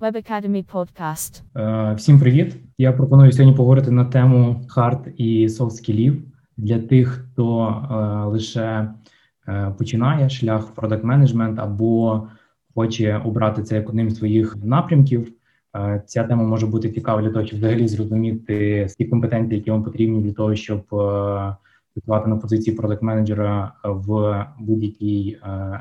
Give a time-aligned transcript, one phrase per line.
[0.00, 1.42] Web Academy Podcast.
[1.56, 2.56] Е, всім привіт!
[2.78, 6.22] Я пропоную сьогодні поговорити на тему hard і soft skills -ів
[6.56, 7.94] для тих, хто е,
[8.26, 8.88] лише
[9.48, 12.28] е, починає шлях product management або
[12.74, 15.32] хоче обрати це як одним з своїх напрямків.
[16.06, 20.22] Ця тема може бути цікава для того, щоб взагалі зрозуміти всі компетенції, які вам потрібні
[20.22, 20.86] для того, щоб
[21.94, 25.38] працювати на позиції product менеджера в будь-якій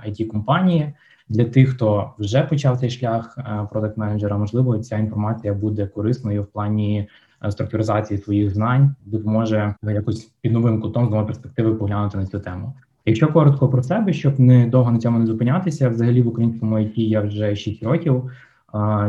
[0.07, 0.93] it компанії
[1.29, 3.37] для тих, хто вже почав цей шлях
[3.71, 7.09] продакт менеджера, можливо, ця інформація буде корисною в плані
[7.45, 12.39] е, структуризації своїх знань, допоможе якось під новим кутом з нової перспективи поглянути на цю
[12.39, 12.73] тему.
[13.05, 16.93] Якщо коротко про себе, щоб не довго на цьому не зупинятися, взагалі в українському IT
[16.95, 18.31] я вже 6 років.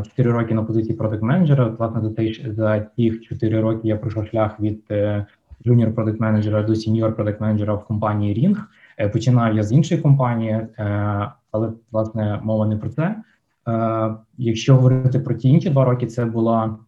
[0.05, 1.67] 4 роки на позиції продакт менеджера.
[1.79, 4.83] Власне за цей за ті 4 роки я пройшов шлях від
[5.65, 8.57] junior продакт менеджера до senior продакт менеджера в компанії Ring.
[8.99, 13.17] Е, починав я з іншої компанії, е, але власне мова не про це.
[13.69, 16.79] Е, якщо говорити про ті інші два роки, це була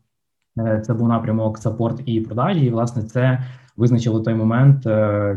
[0.82, 2.66] це був напрямок саппорт і продажі.
[2.66, 3.44] І власне це
[3.76, 4.82] визначило той момент,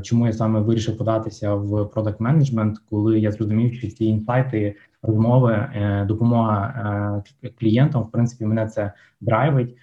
[0.04, 5.68] чому я саме вирішив податися в продакт менеджмент, коли я зрозумів, що ці інсайти, розмови,
[6.08, 7.24] допомога
[7.60, 9.78] клієнтам, в принципі, мене це драйвить.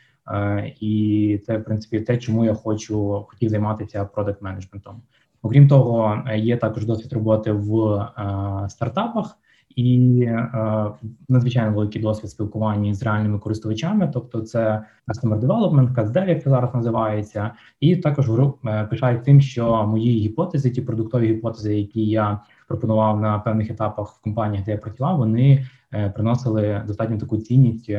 [0.80, 5.02] І це в принципі те, чому я хочу хотів займатися продакт менеджментом.
[5.42, 9.38] Окрім того, є також досвід роботи в е, стартапах
[9.76, 10.90] і е,
[11.28, 16.74] надзвичайно великий досвід спілкування з реальними користувачами, тобто це Customer Development, CASD, як це зараз
[16.74, 18.30] називається, і також
[18.66, 24.12] е, пишають тим, що мої гіпотези, ті продуктові гіпотези, які я пропонував на певних етапах
[24.12, 25.66] в компаніях, де я працював, вони
[26.14, 27.90] приносили достатньо таку цінність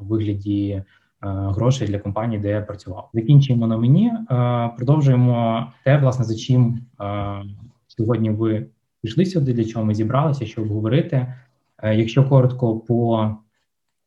[0.00, 0.84] у вигляді Е,
[1.22, 3.10] грошей для компанії, де я працював.
[3.14, 4.06] Закінчуємо на мені.
[4.06, 7.42] Е, продовжуємо те, власне, за чим е,
[7.86, 8.66] сьогодні ви
[9.02, 11.34] пішли сюди, для чого ми зібралися, щоб говорити.
[11.82, 13.30] Якщо коротко по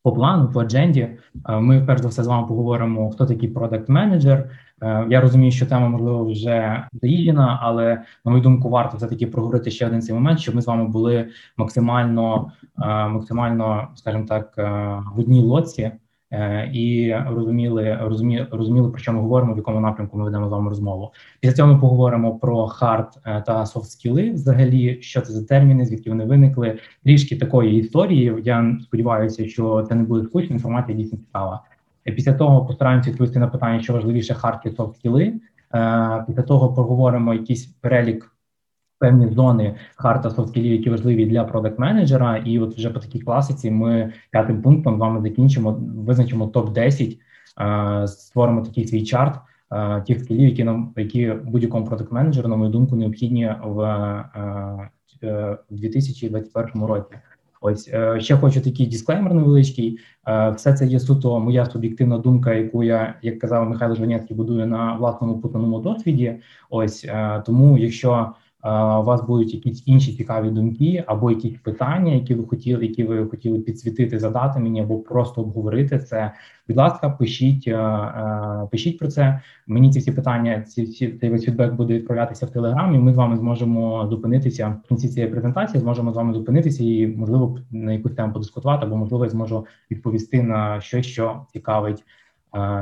[0.03, 1.08] по плану, по адженді,
[1.50, 4.50] ми перш за все з вами поговоримо, хто такий продакт менеджер.
[5.09, 9.72] Я розумію, що тема можливо вже заїжджена, але на мою думку, варто все таки проговорити
[9.72, 12.52] ще один цей момент, щоб ми з вами були максимально,
[13.09, 14.53] максимально, скажімо так,
[15.16, 15.91] в одній лоці.
[16.34, 20.52] Е, і розуміли, розуміли, розуміли, про що ми говоримо, в якому напрямку ми ведемо з
[20.52, 21.12] вами розмову.
[21.40, 24.31] Після цього ми поговоримо про hard е, та soft skills.
[24.32, 26.80] Взагалі, що це за терміни, звідки вони виникли.
[27.04, 28.36] Трішки такої історії.
[28.44, 30.56] Я сподіваюся, що це не буде скучно.
[30.56, 31.64] Інформація дійсно цікава.
[32.08, 35.34] Е, після того постараємося відповісти на питання, що важливіше hard і soft skills.
[36.28, 38.33] Після того поговоримо якийсь перелік
[39.03, 42.38] певні зони hard та soft skills -ів, які важливі для product менеджера.
[42.38, 47.18] І от вже по такій класиці ми п'ятим пунктом з вами закінчимо, визначимо топ 10
[48.06, 49.40] створимо такий свій чарт
[50.08, 54.24] тих скілів, які нам які будь-якому продакт менеджеру, на мою думку, необхідні в
[55.70, 57.16] 2021 році.
[57.66, 60.00] Ось е, ще хочу такий дисклеймер невеличкий.
[60.28, 64.68] Е, все це є суто моя суб'єктивна думка, яку я, як казав Михайло Жванецький, будую
[64.68, 66.35] на власному путаному досвіді.
[66.70, 68.31] Ось е, тому, якщо
[68.66, 73.28] у вас будуть якісь інші цікаві думки, або якісь питання, які ви хотіли, які ви
[73.28, 76.31] хотіли підсвітити, задати мені, або просто обговорити це.
[76.68, 77.69] Будь ласка, пишіть,
[78.72, 79.41] пишіть про це.
[79.68, 83.00] Мені ці всі питання, ці всі цей весь фідбек буде відправлятися в телеграмі.
[83.00, 85.81] Ми з вами зможемо зупинитися в кінці цієї презентації.
[85.81, 90.44] Зможемо з вами зупинитися і можливо на якусь тему подискутувати, або можливо я зможу відповісти
[90.44, 92.03] на щось, що цікавить,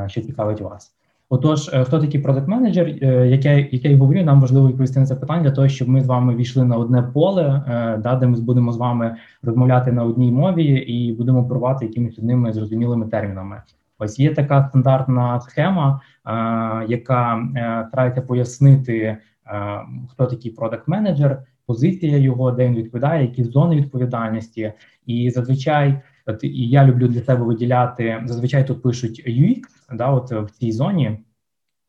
[0.07, 1.00] що цікавить вас.
[1.33, 2.87] Отож, е, хто такий продакт менеджер,
[3.25, 6.07] як я, як говорю, нам важливо відповісти на це питання для того, щоб ми з
[6.07, 10.31] вами війшли на одне поле, е, да, де ми будемо з вами розмовляти на одній
[10.31, 13.61] мові і будемо провати якимись одними зрозумілими термінами.
[13.99, 16.31] Ось є така стандартна схема, е,
[16.87, 17.47] яка
[17.87, 19.17] старається пояснити,
[20.11, 24.73] хто такий продакт менеджер, позиція його, де він відповідає, які зони відповідальності,
[25.05, 26.01] і зазвичай.
[26.25, 29.61] От і я люблю для себе виділяти зазвичай тут пишуть UX,
[29.93, 31.19] да, от в цій зоні,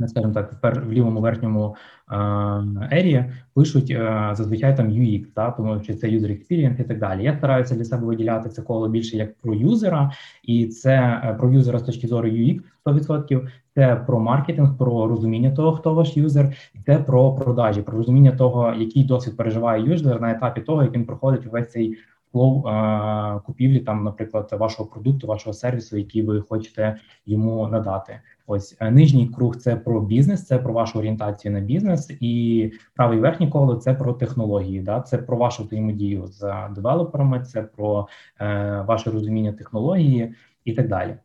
[0.06, 1.76] скажімо так, тепер в лівому верхньому
[2.90, 3.96] ері пишуть
[4.32, 7.24] зазвичай там UX, да, тому що це user experience і так далі.
[7.24, 10.12] Я стараюся для себе виділяти це коло більше як про юзера,
[10.42, 15.50] і це е, про юзера з точки зору UX 100%, це про маркетинг, про розуміння
[15.50, 20.20] того, хто ваш юзер, і це про продажі, про розуміння того, який досвід переживає юзер
[20.20, 21.98] на етапі того, як він проходить увесь цей
[22.32, 22.62] flow
[23.46, 26.96] купівлі, там, наприклад, вашого продукту, вашого сервісу, який ви хочете
[27.26, 28.20] йому надати.
[28.46, 33.18] Ось е, нижній круг це про бізнес, це про вашу орієнтацію на бізнес, і правий
[33.18, 34.80] верхній коло це про технології.
[34.80, 38.08] Да, це про вашу взаємодію з девелоперами, це про
[38.40, 40.34] е, ваше розуміння технології
[40.64, 41.16] і так далі.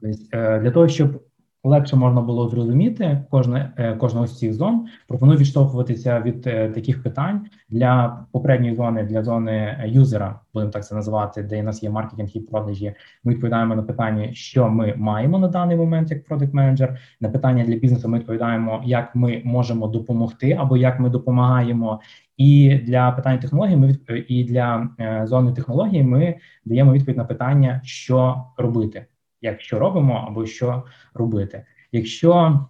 [0.00, 1.22] Тобто, е, для того, щоб
[1.66, 4.86] легше можна було зрозуміти кожне е, кожного з цих зон.
[5.08, 10.94] Пропоную відштовхуватися від е, таких питань для попередньої зони для зони юзера, будемо так це
[10.94, 12.94] називати, де у нас є маркетинг і продажі.
[13.24, 16.98] Ми відповідаємо на питання, що ми маємо на даний момент як продакт менеджер.
[17.20, 22.00] На питання для бізнесу ми відповідаємо, як ми можемо допомогти або як ми допомагаємо.
[22.36, 23.98] І для питань технологій ми
[24.28, 26.34] і для е, зони технології ми
[26.64, 29.06] даємо відповідь на питання, що робити
[29.42, 30.82] як що робимо або що
[31.14, 31.64] робити.
[31.92, 32.60] Якщо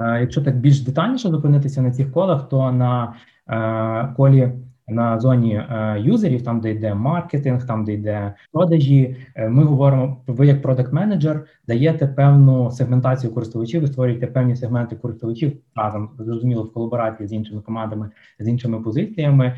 [0.00, 3.14] е, якщо так більш детальніше зупинитися на цих колах, то на
[3.48, 4.52] е, колі
[4.88, 9.16] на зоні е, юзерів, там де йде маркетинг, там де йде продажі,
[9.48, 15.52] ми говоримо, ви як продакт менеджер даєте певну сегментацію користувачів, ви створюєте певні сегменти користувачів
[15.76, 19.56] разом зрозуміло в колаборації з іншими командами, з іншими позиціями,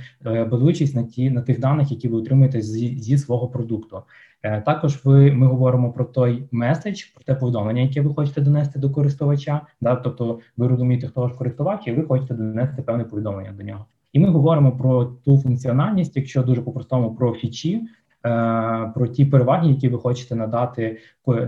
[0.51, 4.03] базуючись на ті на тих даних, які ви отримуєте зі, зі свого продукту.
[4.43, 8.79] Е, також ви ми говоримо про той меседж, про те повідомлення, яке ви хочете донести
[8.79, 9.61] до користувача.
[9.81, 13.87] Да, тобто ви розумієте, хто ж користувач, і ви хочете донести певне повідомлення до нього.
[14.13, 17.83] І ми говоримо про ту функціональність, якщо дуже по-простому про фічі,
[18.27, 20.99] е, про ті переваги, які ви хочете надати,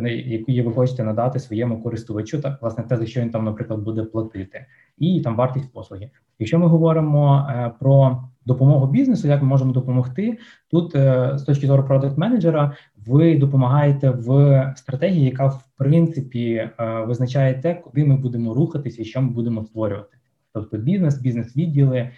[0.06, 4.02] які ви хочете надати своєму користувачу, так власне те, за що він там, наприклад, буде
[4.02, 4.67] платити,
[4.99, 6.11] і там вартість послуги.
[6.38, 10.38] Якщо ми говоримо е, про допомогу бізнесу, як ми можемо допомогти
[10.70, 12.76] тут, е, з точки зору продакт менеджера,
[13.06, 16.70] ви допомагаєте в стратегії, яка в принципі е,
[17.06, 20.17] визначає те, куди ми будемо рухатися і що ми будемо створювати.
[20.56, 22.11] Тобто бізнес, бізнес-відділи,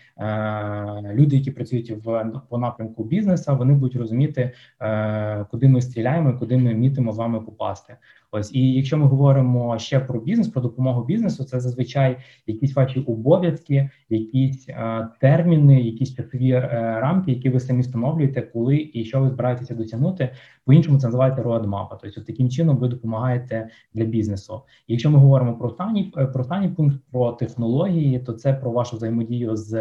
[1.15, 4.53] люди, які працюють в по напрямку бізнесу, вони будуть розуміти,
[5.51, 7.97] куди ми стріляємо, куди ми мітимо з вами попасти.
[8.33, 13.01] Ось і якщо ми говоримо ще про бізнес, про допомогу бізнесу, це зазвичай якісь ваші
[13.01, 16.69] обов'язки, якісь е, терміни, якісь часові е,
[17.03, 20.31] рамки, які ви самі встановлюєте, коли і що ви збираєтеся досягнути.
[20.65, 21.89] По іншому це називається roadmap.
[22.03, 24.63] Тобто таким чином ви допомагаєте для бізнесу.
[24.87, 28.71] І якщо ми говоримо про останній е, про останній пункт про технології, то це про
[28.71, 29.75] вашу взаємодію з,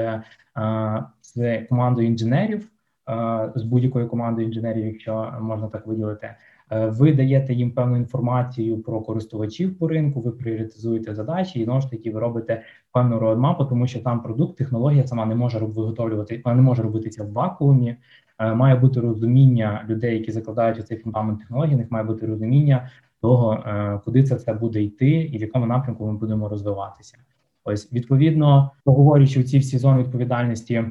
[0.57, 2.69] е, з командою інженерів.
[3.09, 6.36] Е, з будь-якою командою інженерів, якщо можна так виділити,
[6.71, 11.89] ви даєте їм певну інформацію про користувачів по ринку, ви пріоритизуєте задачі, і знову ж
[11.89, 16.56] таки ви робите певну роадмапу, тому що там продукт, технологія сама не може виготовлювати, вона
[16.56, 17.95] не може робитися в вакуумі.
[18.39, 22.89] Е, має бути розуміння людей, які закладають у цей фундамент технології, них має бути розуміння
[23.21, 27.17] того, е, куди це все буде йти, і в якому напрямку ми будемо розвиватися.
[27.63, 30.83] Ось відповідно, проговорюючи ці всі зони відповідальності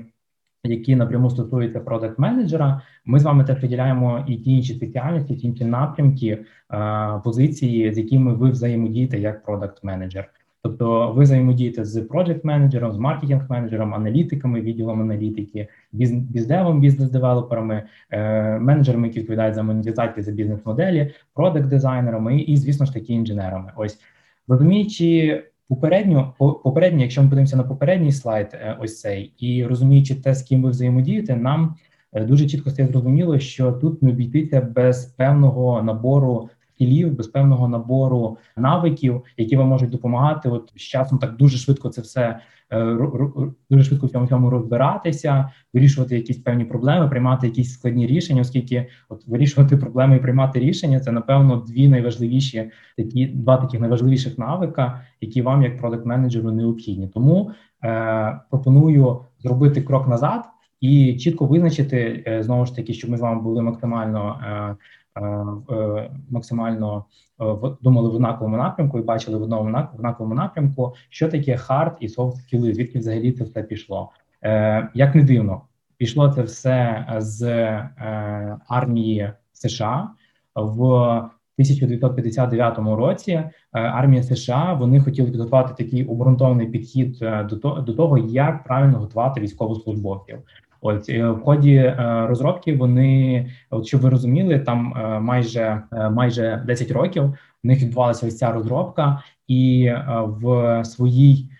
[0.64, 5.46] які напряму стосуються продакт менеджера, ми з вами теж виділяємо і ті інші спеціальності, ті
[5.46, 10.30] інші напрямки е, позиції, з якими ви взаємодієте як продакт менеджер.
[10.62, 18.58] Тобто ви взаємодієте з проджект менеджером, з маркетинг менеджером, аналітиками, відділом аналітики, біздевом, бізнес-девелоперами, е,
[18.58, 23.72] менеджерами, які відповідають за монетизацію за бізнес-моделі, продакт дизайнерами і, звісно ж таки, інженерами.
[23.76, 23.98] Ось
[24.48, 30.34] розуміючи Попередньо, попередньо, якщо ми подивимося на попередній слайд, е, ось цей, і розуміючи те,
[30.34, 31.76] з ким ви взаємодієте, нам
[32.12, 37.68] е, дуже чітко стає зрозуміло, що тут не обійтися без певного набору скілів, без певного
[37.68, 40.48] набору навиків, які вам можуть допомагати.
[40.48, 42.38] От з часом так дуже швидко це все
[42.72, 42.98] е,
[43.70, 48.86] дуже швидко в цьому цьому розбиратися, вирішувати якісь певні проблеми, приймати якісь складні рішення, оскільки
[49.08, 55.00] от вирішувати проблеми і приймати рішення це напевно дві найважливіші такі два таких найважливіших навика,
[55.20, 57.08] які вам як product менеджеру необхідні.
[57.08, 57.50] Тому
[57.84, 60.44] е, пропоную зробити крок назад.
[60.80, 64.76] І чітко визначити е, знову ж таки, щоб ми з вами були максимально Е,
[66.30, 67.04] максимально
[67.40, 67.44] е,
[67.82, 72.36] думали в однаковому напрямку і бачили в одному однаковому напрямку, що таке hard і soft
[72.36, 74.10] skills, звідки взагалі це все пішло.
[74.42, 75.62] Е, як не дивно,
[75.96, 77.42] пішло це все з
[78.68, 80.08] армії США
[80.54, 80.82] в
[81.56, 83.42] 1959 році.
[83.72, 87.18] Армія США вони хотіли підготувати такий обґрунтований підхід
[87.84, 90.38] до того, як правильно готувати військовослужбовців.
[90.86, 96.62] От е, в ході е, розробки вони, от щоб ви розуміли, там е, майже майже
[96.66, 99.92] 10 років в них відбувалася ось ця розробка, і
[100.26, 101.50] в своїй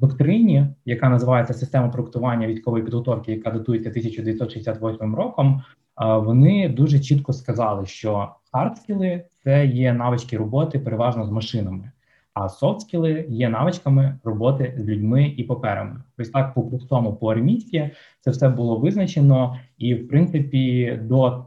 [0.00, 5.62] доктрині, яка називається система проектування військової підготовки, яка датується 1968 роком.
[5.96, 11.90] Вони дуже чітко сказали, що хардскіли– це є навички роботи переважно з машинами.
[12.34, 15.96] А софтскіли є навичками роботи з людьми і паперами.
[16.18, 21.46] Ось так по простому по армійськи це все було визначено, і в принципі, до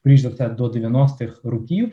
[0.00, 1.92] скоріш за все до 90-х років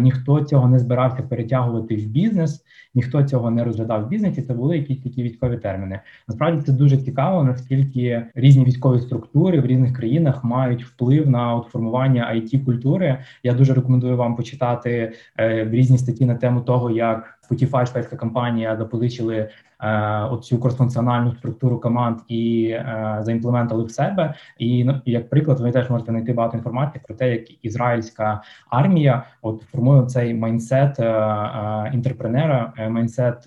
[0.00, 4.42] ніхто цього не збирався перетягувати в бізнес, ніхто цього не розглядав в бізнесі.
[4.42, 6.00] Це були якісь такі військові терміни.
[6.28, 11.66] Насправді це дуже цікаво, наскільки різні військові структури в різних країнах мають вплив на от
[11.66, 13.18] формування it культури.
[13.42, 18.76] Я дуже рекомендую вам почитати е, різні статті на тему того, як Spotify, шведська компанія
[18.76, 19.36] запозичили
[19.80, 24.34] е, оцю кросфункціональну структуру команд і е, заімплементали в себе.
[24.58, 29.24] І ну, як приклад, ви теж можете знайти багато інформації про те, як ізраїльська армія
[29.42, 33.46] от формує цей mindset е, entrepreneur -а, mindset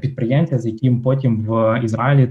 [0.00, 2.26] підприємця, з яким потім в Ізраїлі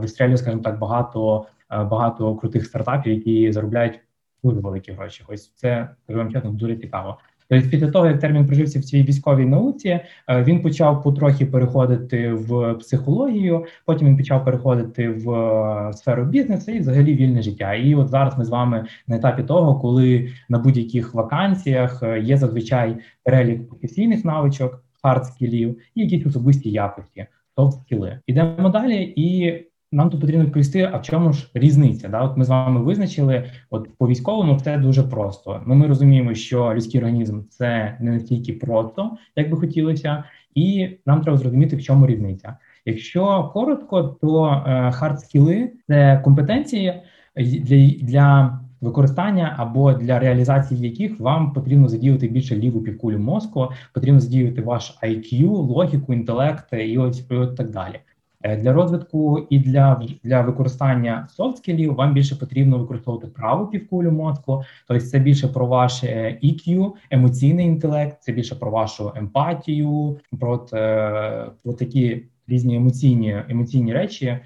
[0.00, 4.00] вистрілює, скажімо так, багато багато крутих стартапів, які заробляють
[4.44, 5.24] дуже великі гроші.
[5.28, 7.18] Ось це вам чесно дуже цікаво.
[7.52, 12.32] Тобто після того, як термін прожився в цій військовій науці, е, він почав потрохи переходити
[12.32, 13.64] в психологію.
[13.86, 17.74] Потім він почав переходити в е, сферу бізнесу і взагалі вільне життя.
[17.74, 22.96] І от зараз ми з вами на етапі того, коли на будь-яких вакансіях є зазвичай
[23.24, 28.18] перелік професійних навичок, хард-скілів і якісь особисті якості, софт-скіли.
[28.26, 29.58] Ідемо далі і
[29.92, 32.08] нам тут потрібно відповісти, а в чому ж різниця?
[32.08, 32.20] Да?
[32.22, 35.62] От ми з вами визначили, от по військовому все дуже просто.
[35.66, 41.20] Ну, Ми розуміємо, що людський організм це не настільки просто, як би хотілося, і нам
[41.20, 42.56] треба зрозуміти, в чому різниця.
[42.84, 47.02] Якщо коротко, то хард-скіли– це компетенції
[47.36, 54.20] для для використання або для реалізації яких вам потрібно задіяти більше ліву півкулю мозку, потрібно
[54.20, 58.00] задіяти ваш IQ, логіку, інтелект і ось і от так далі.
[58.42, 64.62] Е, для розвитку і для для використання софт-скілів вам більше потрібно використовувати праву півкулю мозку,
[64.88, 71.46] тобто це більше про ваш EQ, емоційний інтелект, це більше про вашу емпатію, про, е,
[71.62, 74.40] про такі різні емоційні емоційні речі, е,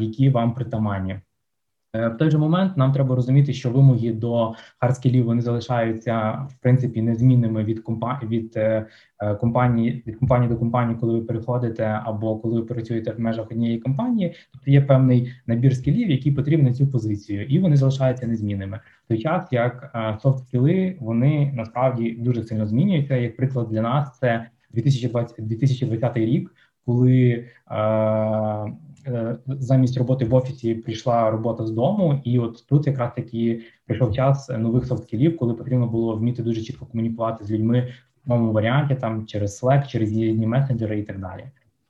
[0.00, 1.20] які вам притаманні.
[1.94, 6.54] Е, в той же момент нам треба розуміти, що вимоги до хардскілів вони залишаються в
[6.60, 8.86] принципі незмінними від компанії від е,
[9.20, 13.50] е, компанії від компанії до компанії, коли ви переходите, або коли ви працюєте в межах
[13.50, 14.34] однієї компанії.
[14.52, 18.80] Тобто є певний набір скілів, які потрібні на цю позицію, і вони залишаються незмінними.
[19.04, 23.16] В той час як софт скіли вони насправді дуже сильно змінюються.
[23.16, 26.54] Як приклад для нас, це 2020, 2020 рік,
[26.86, 28.72] коли Е,
[29.46, 34.48] замість роботи в офісі прийшла робота з дому, і от тут якраз таки прийшов час
[34.48, 37.92] нових софт-скілів, коли потрібно було вміти дуже чітко комунікувати з людьми
[38.24, 41.44] в моєму варіанті, там через Slack, через різні месенджери і так далі.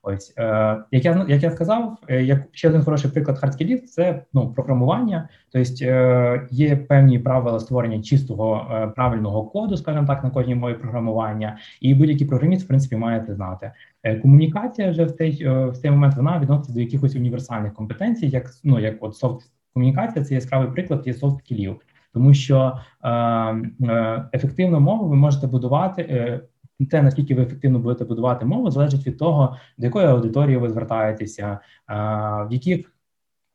[0.04, 4.22] Ось е, як я як я сказав, е, як ще один хороший приклад хардскілів, це
[4.32, 5.28] ну програмування.
[5.52, 10.74] Тобто е, є певні правила створення чистого е, правильного коду, скажімо так, на кожній мові
[10.74, 13.72] програмування, і будь-який програміст в принципі має це знати.
[14.02, 18.26] Е, комунікація вже в цей е, в цей момент вона відноситься до якихось універсальних компетенцій,
[18.26, 21.80] як ну як от софт комунікація, це яскравий приклад є софт скілів,
[22.14, 26.02] тому що е, е, ефективну мову ви можете будувати.
[26.02, 26.40] Е,
[26.90, 31.58] те, наскільки ви ефективно будете будувати мову, залежить від того, до якої аудиторії ви звертаєтеся,
[31.88, 32.92] в яких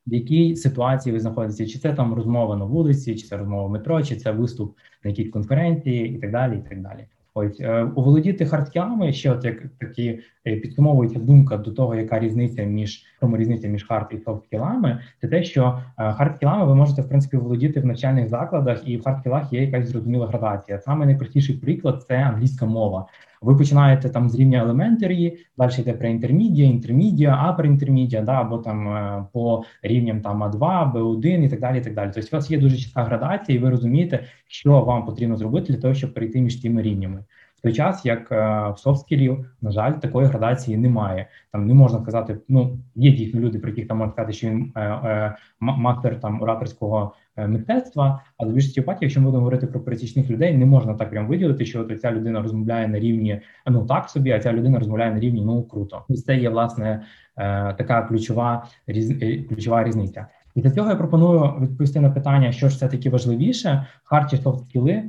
[0.07, 3.69] в якій ситуації ви знаходитеся, чи це там розмова на вулиці, чи це розмова в
[3.69, 6.57] метро, чи це виступ на якійсь конференції, і так далі.
[6.57, 7.07] і так далі.
[7.37, 11.95] Ось е, оволодіти hard skill -ами, ще от як такі е, підсумовується думка до того,
[11.95, 16.11] яка різниця між тому різниця між hard і soft skill -ами, це те, що е,
[16.13, 19.38] hard skill -ами ви можете в принципі володіти в навчальних закладах, і в hard skill
[19.38, 20.79] -ах є якась зрозуміла градація.
[20.79, 23.05] Саме найпростіший приклад це англійська мова.
[23.41, 28.57] Ви починаєте там з рівня елементарі, далі йде про інтермідія, інтермідія, апер інтермідія, да, або
[28.57, 31.77] там е, по рівням там А2, Б1 і так далі.
[31.77, 32.11] і так далі.
[32.15, 35.81] Тобто у вас є дуже чітка градація, і ви розумієте, що вам потрібно зробити для
[35.81, 37.23] того, щоб перейти між тими рівнями.
[37.57, 38.35] В той час, як е,
[38.69, 41.27] в софт-скілів, на жаль, такої градації немає.
[41.51, 44.71] Там не можна сказати, ну є дійсно люди, про яких там можна сказати, що він
[44.77, 50.29] е, мастер там ораторського мистецтва, але в більшості випадків, якщо ми будемо говорити про пересічних
[50.29, 54.09] людей, не можна так прям виділити, що от ця людина розмовляє на рівні ну так
[54.09, 56.03] собі, а ця людина розмовляє на рівні ну круто.
[56.09, 57.01] І це є власне
[57.37, 60.27] е, така ключова е, ключова різниця.
[60.55, 64.37] І для цього я пропоную відповісти на питання, що ж все таки важливіше, hard чи
[64.37, 65.03] soft скіли.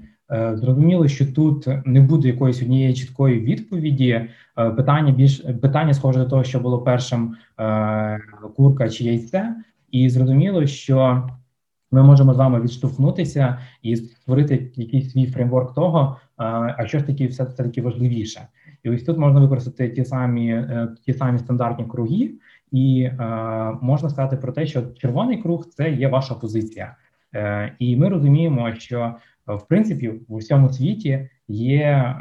[0.52, 4.28] Зрозуміло, що тут не буде якоїсь однієї чіткої відповіді.
[4.54, 7.36] Питання більш питання схоже до того, що було першим
[8.56, 9.54] курка чи яйце,
[9.90, 11.28] і зрозуміло, що
[11.90, 17.26] ми можемо з вами відштовхнутися і створити якийсь свій фреймворк того, а що ж таки
[17.26, 18.40] все таки важливіше,
[18.82, 22.30] і ось тут можна використати ті самі е, ті самі стандартні круги,
[22.72, 23.16] і е,
[23.80, 26.96] можна сказати про те, що червоний круг це є ваша позиція,
[27.34, 29.14] е, і ми розуміємо, що
[29.46, 32.14] в принципі в усьому світі є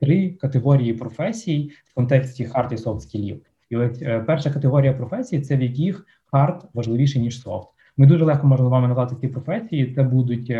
[0.00, 3.42] три категорії професій в контексті hard і soft скілів.
[3.70, 7.68] І ось перша категорія професій це в яких hard важливіше ніж soft.
[8.00, 9.92] Ми дуже легко можемо з вами назвати ці професії.
[9.94, 10.52] Це будуть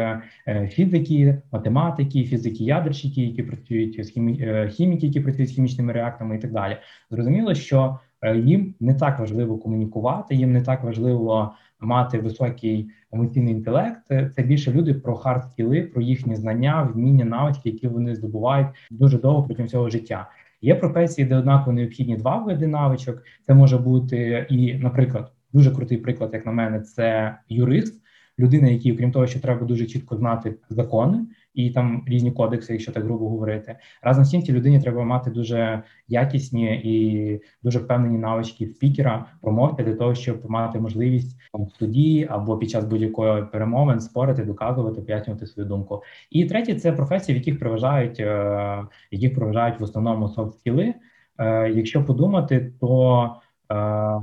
[0.68, 4.68] фізики, математики, фізики, ядерщики, які працюють з хімі...
[4.70, 6.76] хіміки, які працюють з хімічними реакторами, і так далі.
[7.10, 7.98] Зрозуміло, що
[8.36, 14.06] їм не так важливо комунікувати, їм не так важливо мати високий емоційний інтелект.
[14.08, 19.18] Це більше люди про hard скіли, про їхні знання, вміння, навички, які вони здобувають дуже
[19.18, 20.30] довго протягом цього життя.
[20.62, 23.22] Є професії, де однаково необхідні два види навичок.
[23.46, 28.02] Це може бути і, наприклад, дуже крутий приклад, як на мене, це юрист,
[28.38, 32.92] людина, який, окрім того, що треба дуже чітко знати закони і там різні кодекси, якщо
[32.92, 33.76] так грубо говорити.
[34.02, 39.82] Разом з тим, цій людині треба мати дуже якісні і дуже впевнені навички спікера, промовця
[39.82, 45.46] для того, щоб мати можливість в суді або під час будь-якої перемовин спорити, доказувати, пояснювати
[45.46, 46.02] свою думку.
[46.30, 50.94] І третє це професії, в яких переважають, е, яких переважають в основному софт скіли.
[51.38, 53.34] Е, якщо подумати, то
[53.70, 53.74] е,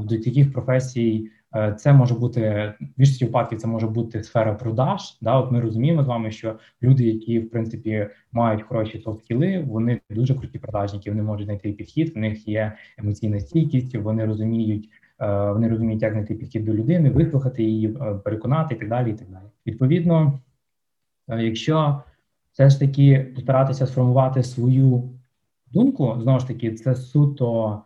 [0.03, 1.29] до таких професій.
[1.55, 5.17] Е, це може бути в більшості випадків, це може бути сфера продаж.
[5.21, 9.99] Да, от ми розуміємо з вами, що люди, які в принципі мають хороші софт-скіли, вони
[10.09, 11.09] дуже круті продажники.
[11.09, 12.15] Вони можуть знайти підхід.
[12.15, 14.89] В них є емоційна стійкість, вони розуміють,
[15.19, 17.87] е, вони розуміють, як знайти підхід до людини, вислухати її,
[18.23, 19.11] переконати і так далі.
[19.11, 19.45] І так далі.
[19.65, 20.39] Відповідно,
[21.27, 22.01] якщо
[22.51, 25.09] все ж таки постаратися сформувати свою
[25.73, 27.81] думку, знову ж таки, це суто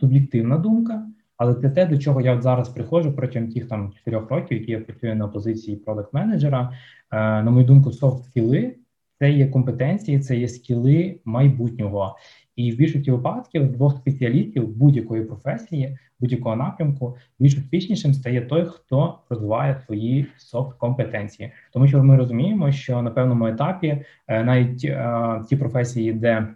[0.00, 1.06] суб'єктивна думка.
[1.36, 4.72] Але це те, до чого я от зараз приходжу протягом тих там чотирьох років, які
[4.72, 6.72] я працюю на позиції продакт менеджера.
[7.10, 8.74] Е, на мою думку, софт скіли
[9.18, 12.16] це є компетенції, це є скіли майбутнього.
[12.56, 19.18] І в більшості випадків двох спеціалістів будь-якої професії, будь-якого напрямку, більш успішнішим стає той, хто
[19.30, 25.42] розвиває свої софт компетенції, тому що ми розуміємо, що на певному етапі е, навіть е,
[25.48, 26.48] ті професії, де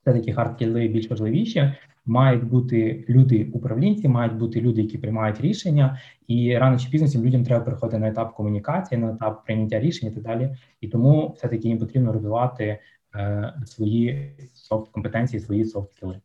[0.00, 1.72] все таки хардкіли більш важливіші,
[2.06, 7.24] мають бути люди управлінці, мають бути люди, які приймають рішення, і рано чи пізно цим
[7.24, 10.56] людям треба переходити на етап комунікації, на етап прийняття рішень і так далі.
[10.80, 12.78] І тому все таки їм потрібно розвивати
[13.14, 16.20] е, свої софт компетенції, свої софт скіли.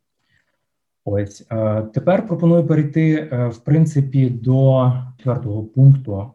[1.04, 6.32] Ось е, тепер пропоную перейти е, в принципі до четвертого пункту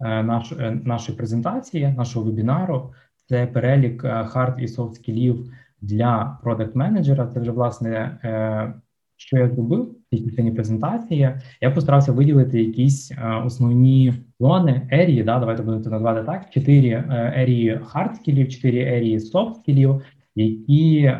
[0.00, 2.92] е, наш, е, нашої презентації, нашого вебінару.
[3.28, 5.52] Це перелік hard і soft скілів
[5.84, 8.74] для продакт менеджера Це вже власне е,
[9.16, 11.30] що я зробив в цій частині презентації.
[11.60, 15.22] Я постарався виділити якісь е, основні зони area ї.
[15.22, 19.56] Да, давайте будемо назвати так: чотири е, area ї hard скілів, чотири area ї soft
[19.56, 20.02] скілів,
[20.36, 21.12] які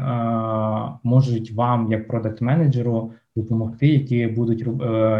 [1.03, 4.67] можуть вам, як продакт менеджеру, допомогти, які будуть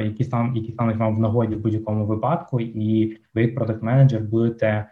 [0.05, 4.23] які стан, які стануть вам в нагоді в будь-якому випадку, і ви як продакт менеджер
[4.23, 4.87] будете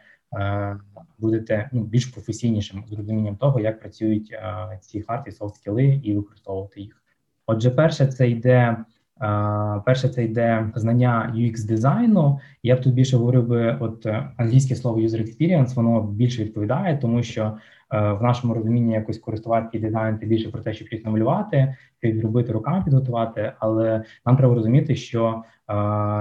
[1.22, 6.00] будете ну, більш професійнішим з розумінням того, як працюють а, ці hard і soft скіли
[6.02, 7.02] і використовувати їх.
[7.46, 8.76] Отже, перше, це йде.
[9.84, 12.38] Перше, це йде знання UX дизайну.
[12.62, 16.98] Я б тут більше говорив би, от е, англійське слово user experience, воно більше відповідає,
[16.98, 21.04] тому що е, в нашому розумінні якось користувацький дизайн це більше про те, щоб щось
[21.04, 23.52] намалювати, щось зробити руками підготувати.
[23.58, 25.42] Але нам треба розуміти, що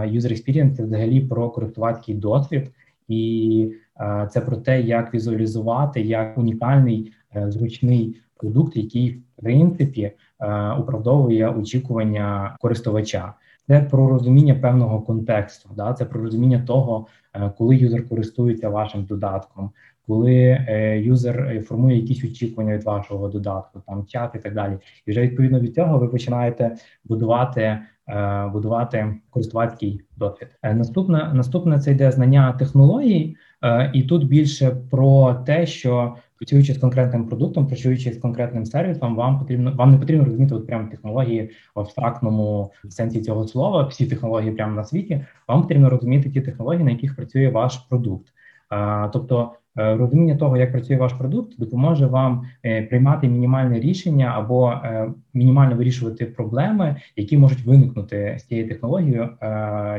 [0.08, 2.72] user experience– це взагалі про користувацький досвід,
[3.08, 3.81] і Е,
[4.32, 10.16] це про те, як візуалізувати як унікальний е, зручний продукт, який в принципі е,
[10.74, 13.34] управдовує очікування користувача.
[13.68, 15.70] Це про розуміння певного контексту.
[15.76, 17.08] Да, це про розуміння того,
[17.58, 19.72] коли юзер користується вашим додатком,
[20.08, 20.66] коли
[21.04, 24.78] юзер формує якісь очікування від вашого додатку, там чат і так далі.
[25.06, 27.80] І вже відповідно від цього ви починаєте будувати.
[28.54, 30.48] Будувати користувацький досвід.
[30.64, 33.38] Наступне наступне це йде знання технологій.
[33.64, 39.16] Е, і тут більше про те, що працюючи з конкретним продуктом, працюючи з конкретним сервісом,
[39.16, 43.84] вам потрібно вам не потрібно розуміти от прямо технології в абстрактному сенсі цього слова.
[43.84, 45.26] Всі технології прямо на світі.
[45.48, 48.28] Вам потрібно розуміти ті технології, на яких працює ваш продукт.
[48.74, 54.74] Е, тобто е, розуміння того, як працює ваш продукт, допоможе вам приймати мінімальне рішення або
[55.34, 59.30] мінімально вирішувати проблеми, які можуть виникнути з цією технологією,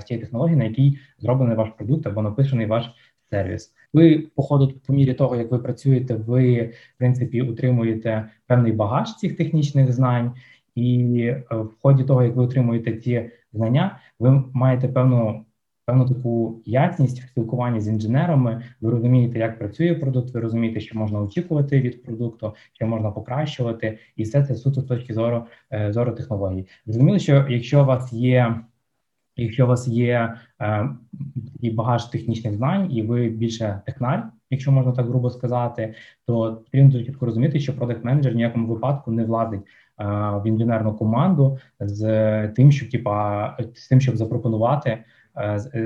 [0.01, 2.91] з цієї технології, на якій зроблений ваш продукт або написаний ваш
[3.33, 3.75] сервіс.
[3.93, 9.17] Ви по ходу, по мірі того, як ви працюєте, ви в принципі утримуєте певний багаж
[9.17, 10.33] цих технічних знань,
[10.75, 15.45] і е, в ході того, як ви отримуєте ці знання, ви маєте певну.
[15.87, 20.99] Певну таку ясність в спілкуванні з інженерами, ви розумієте, як працює продукт, ви розумієте, що
[20.99, 25.93] можна очікувати від продукту, що можна покращувати, і все це суто з точки зору е,
[25.93, 26.67] зору технологій.
[26.87, 28.63] Зрозуміло, що якщо у вас є
[29.37, 30.89] Якщо у вас є е,
[31.73, 35.95] багаж технічних знань, і ви більше технар, якщо можна так грубо сказати,
[36.27, 39.65] то потрібно чітко розуміти, що продакт менеджер ніякому випадку не влазить е,
[40.45, 44.99] в інженерну команду з тим, щоб типа з тим, щоб запропонувати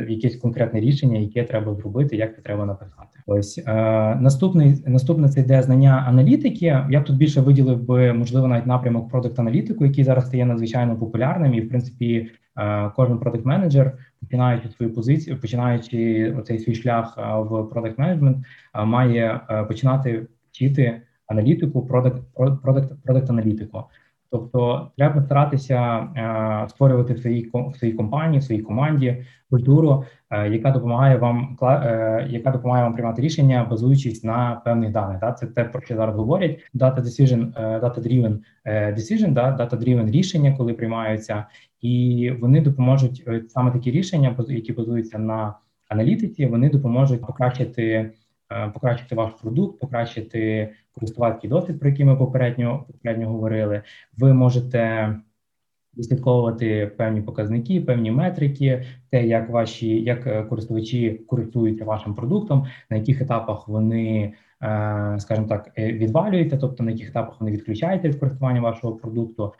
[0.08, 3.18] якесь конкретне рішення, яке треба зробити, як це треба написати.
[3.26, 3.72] Ось е,
[4.20, 6.66] наступний наступне це йде знання аналітики.
[6.90, 10.96] Я б тут більше виділив би можливо навіть напрямок продакт аналітику, який зараз стає надзвичайно
[10.96, 17.18] популярним, і в принципі е, кожен продакт менеджер починаючи свою позицію, починаючи оцей свій шлях
[17.38, 18.46] в продакт менеджмент,
[18.84, 22.22] має е, починати вчити аналітику, продакт
[23.04, 23.84] продакт аналітику.
[24.36, 30.48] Тобто треба старатися е, створювати в своїй в своїй компанії, в своїй команді культуру, е,
[30.48, 35.20] яка допомагає вам е, яка допомагає вам приймати рішення, базуючись на певних даних.
[35.20, 35.32] Да?
[35.32, 36.70] Це те, про що зараз говорять.
[36.74, 39.56] Data decision, е, data-driven е, decision, да?
[39.56, 41.46] data-driven рішення, коли приймаються,
[41.80, 45.54] і вони допоможуть е, саме такі рішення, які базуються на
[45.88, 46.46] аналітиці.
[46.46, 48.12] Вони допоможуть покращити.
[48.52, 53.82] Е, покращити ваш продукт, покращити користувацький досвід, про який ми попередньо попередньо говорили.
[54.18, 55.10] Ви можете
[55.98, 62.96] відслідковувати певні показники, певні метрики, те, як ваші як е, користувачі користуються вашим продуктом, на
[62.96, 64.32] яких етапах вони.
[64.62, 69.54] Е, скажімо так, відвалюєте, тобто на яких етапах вони відключаєте від користування вашого продукту,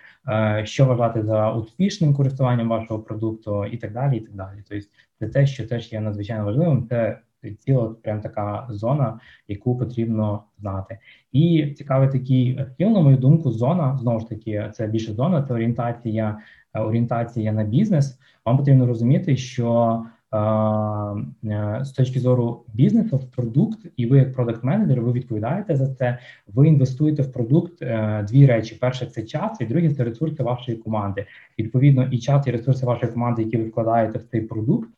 [0.65, 4.17] що вважати за успішним користуванням вашого продукту, і так далі.
[4.17, 4.59] І так далі.
[4.69, 4.87] Тобто,
[5.19, 6.87] це те, що теж є надзвичайно важливим.
[6.89, 7.19] Це
[7.55, 10.99] ціла прям така зона, яку потрібно знати.
[11.33, 15.55] І цікавий такий скіл, на мою думку, зона знову ж таки, це більше зона, це
[15.55, 16.39] орієнтація,
[16.75, 18.19] е, орієнтація на бізнес.
[18.45, 20.03] Вам потрібно розуміти, що
[20.35, 25.95] е, з точки зору бізнесу, в продукт, і ви, як продакт менеджер, ви відповідаєте за
[25.95, 26.19] це.
[26.55, 30.79] Ви інвестуєте в продукт е, дві речі: перше це час, і друге це ресурси вашої
[30.79, 31.27] команди.
[31.59, 34.91] Відповідно, і час, і ресурси вашої команди, які ви вкладаєте в цей продукт.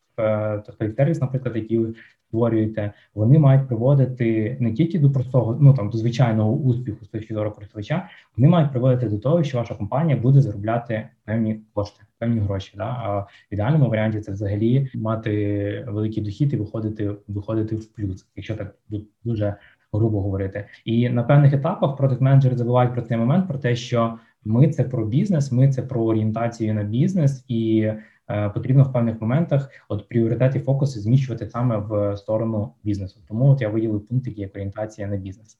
[0.95, 1.93] Сервіс, наприклад, який ви
[2.29, 7.33] створюєте, вони мають приводити не тільки до простого, ну там до звичайного успіху з точки
[7.33, 12.39] зору користувача, вони мають приводити до того, що ваша компанія буде заробляти певні кошти, певні
[12.39, 12.73] гроші.
[12.77, 12.83] Да?
[12.83, 18.55] А в ідеальному варіанті це взагалі мати великий дохід і виходити, виходити в плюс, якщо
[18.55, 18.75] так
[19.23, 19.55] дуже
[19.93, 20.65] грубо говорити.
[20.85, 24.83] І на певних етапах продакт менеджери забувають про цей момент, про те, що ми це
[24.83, 27.91] про бізнес, ми це про орієнтацію на бізнес і.
[28.29, 33.19] Е, потрібно в певних моментах от пріоритет і фокуси зміщувати саме в сторону бізнесу.
[33.27, 35.57] Тому от я виділив пункт, який як орієнтація на бізнес.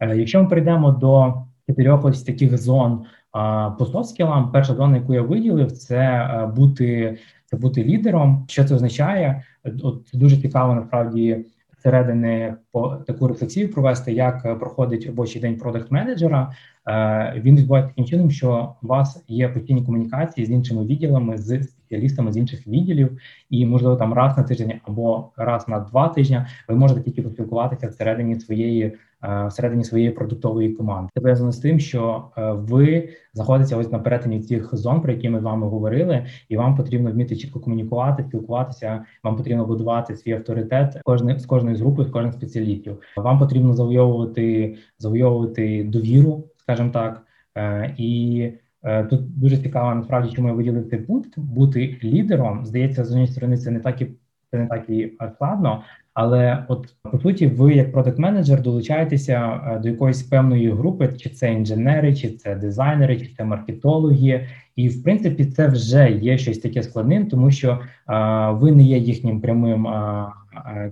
[0.00, 1.34] Е, якщо ми перейдемо до
[1.68, 3.04] чотирьох ось таких зон
[3.78, 8.44] по софт-скілам, перша зона, яку я виділив, це е, бути це бути лідером.
[8.48, 9.42] Що це означає?
[9.82, 11.44] От дуже цікаво насправді
[11.82, 16.52] середини по таку рефлексію провести, як проходить робочий день продакт менеджера.
[17.36, 22.32] Він відбувається таким чином, що у вас є постійні комунікації з іншими відділами з спеціалістами
[22.32, 23.18] з інших відділів,
[23.50, 27.88] і можливо там раз на тиждень або раз на два тижні ви можете тільки поспілкуватися
[27.88, 28.94] всередині своєї е,
[29.48, 31.10] всередині своєї продуктової команди.
[31.14, 35.28] Це пов'язано з тим, що е, ви знаходитеся ось на перетині цих зон, про які
[35.28, 39.04] ми з вами говорили, і вам потрібно вміти чітко комунікувати, спілкуватися.
[39.24, 42.98] Вам потрібно будувати свій авторитет кожної з кожної з групи, з кожних спеціалістів.
[43.16, 47.22] Вам потрібно завойовувати завойовувати довіру, скажімо так,
[47.56, 48.52] е, і
[48.86, 51.38] Е, тут дуже цікаво, насправді, чому я виділив цей пункт.
[51.38, 54.06] Бути лідером здається, з однієї сторони, це не так і
[54.50, 55.82] це не так і складно,
[56.16, 61.30] але от по суті, ви як продакт менеджер долучаєтеся е, до якоїсь певної групи, чи
[61.30, 66.58] це інженери, чи це дизайнери, чи це маркетологи, і в принципі це вже є щось
[66.58, 70.32] таке складним, тому що а, ви не є їхнім прямим а,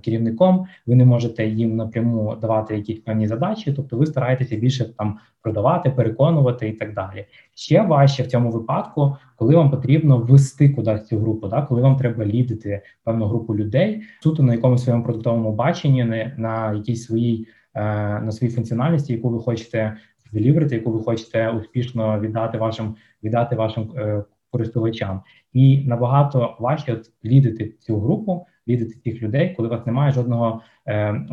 [0.03, 5.17] керівником, ви не можете їм напряму давати якісь певні задачі, тобто ви стараєтеся більше там
[5.41, 7.25] продавати, переконувати і так далі.
[7.55, 11.95] Ще важче в цьому випадку, коли вам потрібно ввести кудись цю групу, да, коли вам
[11.95, 17.47] треба лідити певну групу людей, суто на якомусь своєму продуктовому баченні, не на якійсь своїй
[17.73, 17.81] е,
[18.19, 19.97] на своїй функціональності, яку ви хочете
[20.33, 25.21] деліверити, яку ви хочете успішно віддати вашим віддати вашим е, користувачам,
[25.53, 31.25] і набагато важче лідити цю групу, лідити цих людей, коли у вас немає жодного е,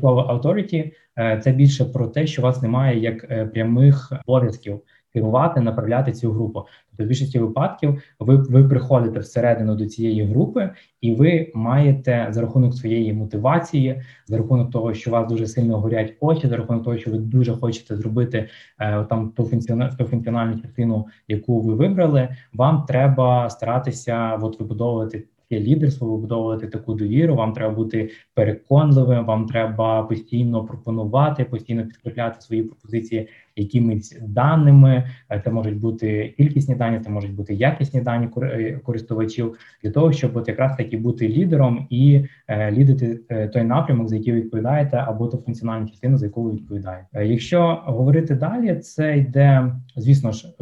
[0.00, 4.80] слова authority, е, Це більше про те, що у вас немає як е, прямих обов'язків
[5.14, 6.66] керувати, направляти цю групу.
[6.90, 10.70] Тобто в більшості випадків ви ви приходите всередину до цієї групи,
[11.00, 15.80] і ви маєте за рахунок своєї мотивації, за рахунок того, що у вас дуже сильно
[15.80, 20.04] горять очі, за рахунок того, що ви дуже хочете зробити е, там ту функціональну ту
[20.04, 22.28] функціональну частину, яку ви вибрали.
[22.52, 25.24] Вам треба старатися от вибудовувати
[25.60, 27.34] лідерство, вибудовувати таку довіру.
[27.34, 35.08] Вам треба бути переконливим, вам треба постійно пропонувати, постійно підкріпляти свої пропозиції якимись даними.
[35.30, 40.12] Е, це можуть бути кількісні дані, це можуть бути якісні дані е, користувачів для того,
[40.12, 43.20] щоб от якраз таки бути лідером і е, лідити
[43.52, 47.26] той напрямок, за який ви відповідаєте, або ту функціональну частину, за яку ви відповідаєте.
[47.26, 50.54] Якщо говорити далі, це йде, звісно ж,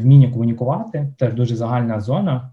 [0.00, 1.12] вміння комунікувати.
[1.18, 2.50] Це дуже загальна зона,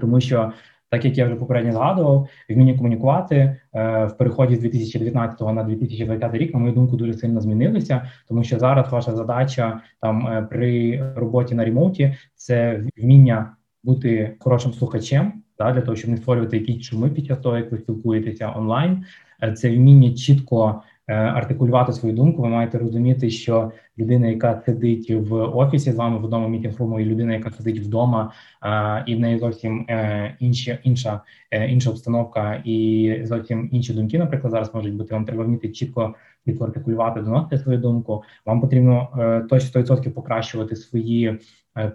[0.00, 0.52] тому що
[0.90, 3.56] Так як я вже попередньо згадував, вміння комунікувати е,
[4.04, 8.58] в переході з 2019 на 2020 рік, на мою думку, дуже сильно змінилися, тому що
[8.58, 13.52] зараз ваша задача там е, при роботі на ремоуті це вміння
[13.84, 17.72] бути хорошим слухачем, да, для того, щоб не створювати якісь шуми під час того, як
[17.72, 19.04] ви спілкуєтеся онлайн.
[19.42, 22.42] Е, це вміння чітко артикулювати свою думку.
[22.42, 27.04] Ви маєте розуміти, що людина, яка сидить в офісі з вами в одному мітінгруму, і
[27.04, 28.32] людина, яка сидить вдома,
[28.64, 31.20] е, і в неї зовсім е, інша інша
[31.68, 35.14] інша обстановка і зовсім інші думки, наприклад, зараз можуть бути.
[35.14, 36.14] Вам треба вміти чітко
[36.46, 38.22] чітко доносити свою думку.
[38.46, 39.08] Вам потрібно
[39.50, 41.38] точно 100% покращувати свої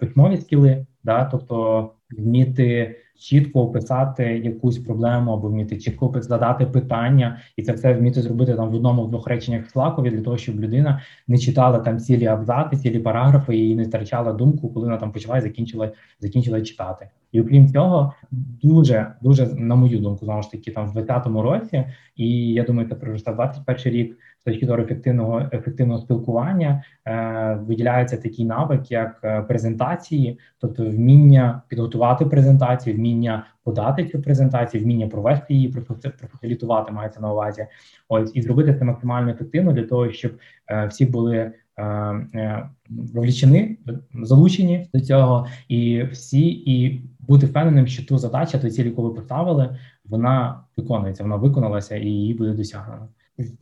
[0.00, 7.62] письмові скіли, да, тобто вміти чітко описати якусь проблему або вміти чітко задати питання, і
[7.62, 11.38] це все вміти зробити там в одному двох реченнях слакові для того, щоб людина не
[11.38, 15.40] читала там цілі абзаци, цілі параграфи і не втрачала думку, коли вона там почала і
[15.40, 17.08] закінчила закінчила читати.
[17.32, 18.14] І окрім цього,
[18.62, 21.84] дуже дуже на мою думку, знову ж таки, там в 20-му році,
[22.16, 28.16] і я думаю, це проросте 21 рік з точки зору ефективного ефективного спілкування е, виділяється
[28.16, 35.54] такий навик, як е, презентації, тобто вміння підготувати презентацію, вміння подати цю презентацію, вміння провести
[35.54, 37.66] її, профасилітувати мається на увазі.
[38.08, 40.32] Ось і зробити це максимально ефективно для того, щоб
[40.70, 41.52] е, всі були.
[41.76, 43.78] Е, е, вовлічені,
[44.22, 49.10] залучені до цього, і всі і бути впевненим, що ту задачу, ту ціль, яку ви
[49.10, 53.08] поставили, вона виконується, вона виконалася і її буде досягнено.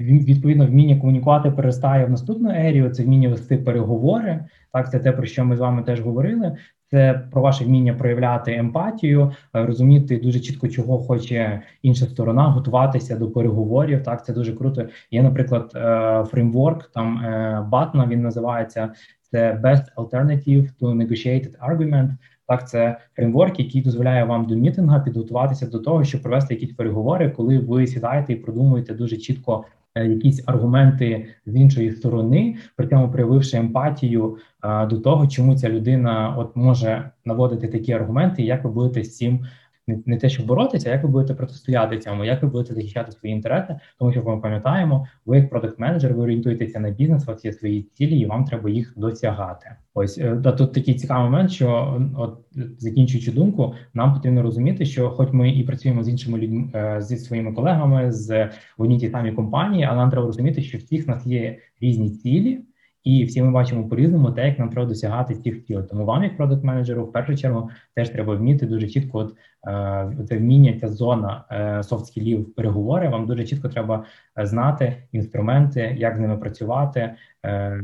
[0.00, 2.90] Відповідно, вміння комунікувати перестає в наступну ерію.
[2.90, 4.44] Це вміння вести переговори.
[4.72, 6.56] Так, це те, про що ми з вами теж говорили.
[6.90, 13.16] Це про ваше вміння проявляти емпатію, е, розуміти дуже чітко, чого хоче інша сторона, готуватися
[13.16, 14.02] до переговорів.
[14.02, 14.86] Так, це дуже круто.
[15.10, 18.06] Є, наприклад, е, фреймворк там е, Батна.
[18.06, 22.10] Він називається це Best Alternative to Negotiated Argument.
[22.48, 27.30] Так, це фреймворк, який дозволяє вам до мітинга підготуватися до того, щоб провести якісь переговори,
[27.30, 33.10] коли ви сідаєте і продумуєте дуже чітко е, якісь аргументи з іншої сторони, при цьому
[33.10, 38.70] проявивши емпатію е, до того, чому ця людина от може наводити такі аргументи, як ви
[38.70, 39.44] будете з цим
[39.86, 43.12] не, не те, щоб боротися, а як ви будете протистояти цьому, як ви будете захищати
[43.12, 47.26] свої інтереси, тому що ми пам'ятаємо, ви як продакт менеджер ви орієнтуєтеся на бізнес, у
[47.26, 49.70] вас є свої цілі, і вам треба їх досягати.
[49.94, 52.38] Ось е, да, тут такий цікавий момент, що от
[52.78, 57.16] закінчуючи думку, нам потрібно розуміти, що, хоч ми і працюємо з іншими людьми е, зі
[57.16, 58.44] своїми колегами з
[58.78, 62.60] в одній тій самій компанії, але нам треба розуміти, що всіх нас є різні цілі.
[63.04, 65.84] І всі ми бачимо по різному, те, як нам треба досягати цих цілей.
[65.90, 69.18] Тому вам, як продакт менеджеру, в першу чергу теж треба вміти дуже чітко.
[69.18, 69.34] От
[69.66, 71.44] е, це вміння, ця зона
[71.82, 73.08] софт скілів переговори.
[73.08, 74.04] Вам дуже чітко треба
[74.38, 77.82] е, знати інструменти, як з ними працювати е,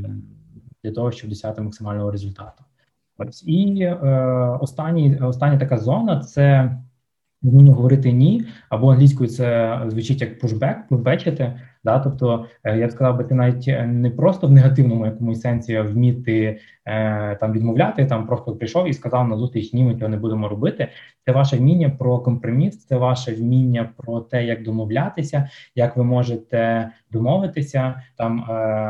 [0.84, 2.64] для того, щоб досягти максимального результату.
[3.18, 3.94] Ось і е,
[4.60, 6.76] останній остання така зона це
[7.42, 11.60] вміння говорити ні, або англійською це звучить як пушбек, пушбечити.
[11.84, 11.98] Да?
[11.98, 15.80] Тобто, е, я б сказав би, це навіть е, не просто в негативному якомусь сенсі
[15.80, 20.16] вміти е, там відмовляти, там просто прийшов і сказав на зустріч, ні, ми цього не
[20.16, 20.88] будемо робити.
[21.24, 26.90] Це ваше вміння про компроміс, це ваше вміння про те, як домовлятися, як ви можете
[27.10, 28.44] домовитися там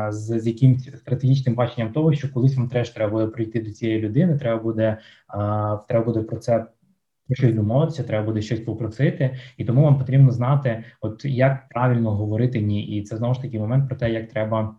[0.09, 4.01] з, з якимось стратегічним баченням того, що колись вам теж треба буде прийти до цієї
[4.01, 4.97] людини, треба буде
[5.87, 6.65] треба буде про це
[7.35, 12.61] щось домовитися, треба буде щось попросити, і тому вам потрібно знати, от як правильно говорити
[12.61, 12.83] ні.
[12.83, 14.75] І це знову ж таки момент про те, як треба.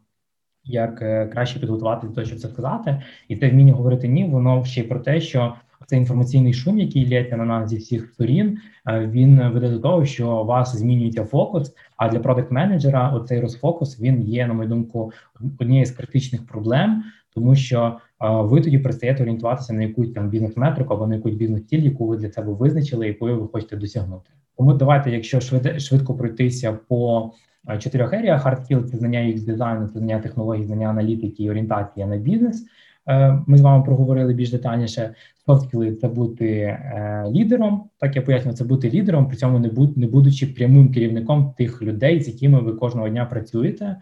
[0.64, 4.64] Як е, краще підготувати до того, щоб це сказати, і те вміння говорити ні, воно
[4.64, 5.54] ще й про те, що
[5.86, 8.58] цей інформаційний шум, який лється на нас зі всіх сторін,
[8.88, 11.74] е, він веде до того, що у вас змінюється фокус.
[11.96, 15.12] А для продакт менеджера оцей розфокус він є, на мою думку,
[15.58, 21.06] однією з критичних проблем, тому що ви тоді перестаєте орієнтуватися на якусь там бізнес-метрику або
[21.06, 24.30] на якусь бізнес-ціль, яку ви для себе визначили, якою ви хочете досягнути.
[24.56, 27.30] Тому давайте, якщо швидко, швидко пройтися по
[27.78, 32.06] чотирьох еріях, hard skill– це знання їх дизайну, це знання технологій, знання аналітики і орієнтація
[32.06, 32.66] на бізнес.
[33.08, 35.14] Е, ми з вами проговорили більш детальніше.
[35.46, 37.84] Skills– це бути е, лідером.
[37.98, 39.58] Так я пояснюю, це бути лідером, при цьому
[39.96, 43.96] не будучи прямим керівником тих людей, з якими ви кожного дня працюєте.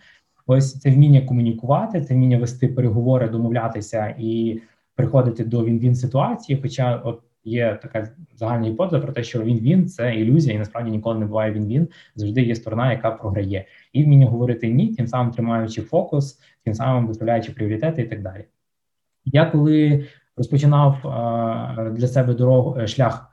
[0.51, 4.61] Ось це вміння комунікувати, це вміння вести переговори, домовлятися і
[4.95, 6.59] приходити до він-він ситуації.
[6.63, 11.19] Хоча, от є така загальна гіпотеза про те, що він-він це ілюзія, і насправді ніколи
[11.19, 11.89] не буває він-він.
[12.15, 17.07] Завжди є сторона, яка програє, і вміння говорити ні, тим самим тримаючи фокус, тим самим
[17.07, 18.45] виставляючи пріоритети і так далі.
[19.25, 20.07] Я коли
[20.37, 20.99] розпочинав
[21.97, 23.31] для себе дорогу е, шлях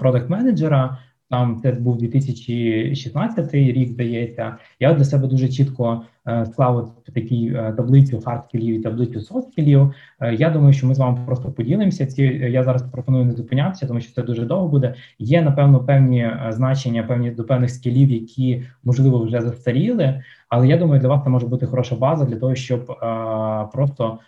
[0.00, 0.98] продакт менеджера
[1.30, 4.56] там це був 2016 рік, здається.
[4.80, 9.94] Я для себе дуже чітко е, склав от такі е, таблицю хардскілів і таблицю софтскілів.
[10.20, 12.06] Е, я думаю, що ми з вами просто поділимося.
[12.06, 14.94] Ці я зараз пропоную не зупинятися, тому що це дуже довго буде.
[15.18, 20.22] Є напевно певні значення, певні до певних скілів, які можливо вже застаріли.
[20.48, 22.86] Але я думаю, для вас це може бути хороша база для того, щоб
[23.72, 24.18] просто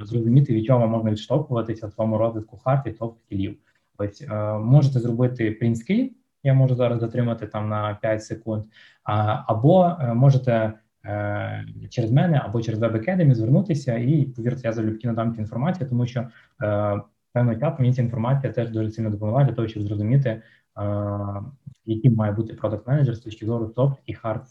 [0.00, 3.56] зрозуміти, від чого можна відштовхуватися в своєму розвитку hard і soft скілів.
[3.98, 6.10] Ось е, можете зробити принтскрін,
[6.42, 8.64] я можу зараз затримати там на 5 секунд,
[9.46, 10.72] або е, можете
[11.04, 15.88] е, через мене або через Web Academy звернутися і повірте, я залюбки надам цю інформацію,
[15.88, 16.28] тому що
[17.32, 20.42] певного часу мені ця інформація теж дуже сильно допомагає для того, щоб зрозуміти,
[21.84, 24.42] яким має бути продакт менеджер з точки зору soft і hard.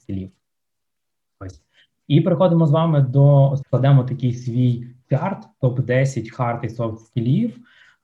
[1.39, 1.61] Ось.
[2.07, 7.57] І переходимо з вами до складемо такий свій чарт, топ 10 hard і soft скілів.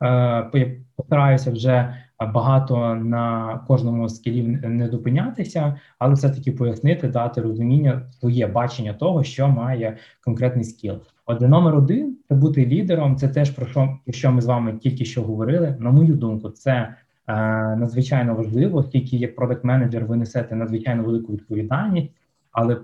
[0.03, 1.95] Е, постараюся вже
[2.33, 8.93] багато на кожному з скілів не зупинятися, але все таки пояснити, дати розуміння, своє бачення
[8.93, 10.95] того, що має конкретний скіл.
[11.25, 13.15] Отже, номер один це бути лідером.
[13.15, 15.75] Це теж про що про що ми з вами тільки що говорили.
[15.79, 17.33] На мою думку, це е,
[17.75, 22.11] надзвичайно важливо, оскільки як продакт менеджер ви несете надзвичайно велику відповідальність,
[22.51, 22.77] але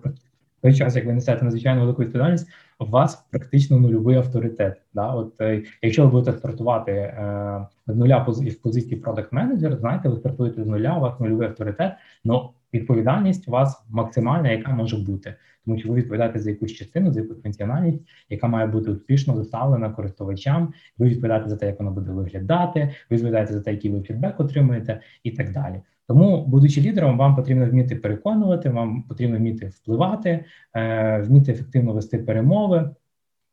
[0.62, 2.48] той час, як ви несете надзвичайно велику відповідальність,
[2.80, 4.82] у вас практично нульовий авторитет.
[4.94, 5.14] Да?
[5.14, 10.18] От е, якщо ви будете стартувати е, з нуля в позиції продакт менеджер, знаєте, ви
[10.18, 11.94] стартуєте з нуля, у вас нульовий авторитет,
[12.26, 12.40] але
[12.74, 17.20] відповідальність у вас максимальна, яка може бути, тому що ви відповідаєте за якусь частину, за
[17.20, 20.74] якусь функціональність, яка має бути успішно доставлена користувачам.
[20.98, 24.40] Ви відповідаєте за те, як вона буде виглядати, ви відповідаєте за те, який ви фідбек
[24.40, 25.82] отримуєте, і так далі.
[26.10, 30.46] Тому, будучи лідером, вам потрібно вміти переконувати, вам потрібно вміти впливати,
[30.76, 32.90] е, вміти ефективно вести перемови,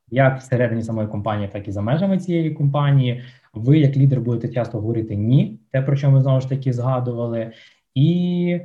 [0.09, 3.23] як всередині самої компанії, так і за межами цієї компанії.
[3.55, 7.53] Ви, як лідер, будете часто говорити ні, те, про що ми знову ж таки згадували,
[7.95, 8.61] і,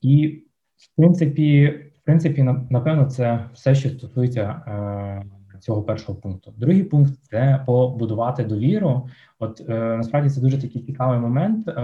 [0.00, 0.28] і
[0.76, 4.42] в принципі, в принципі, напевно, це все, що стосується.
[4.42, 6.52] Е, цього першого пункту.
[6.56, 9.08] Другий пункт це побудувати довіру.
[9.38, 11.68] От е, насправді це дуже такий цікавий момент.
[11.68, 11.74] Е,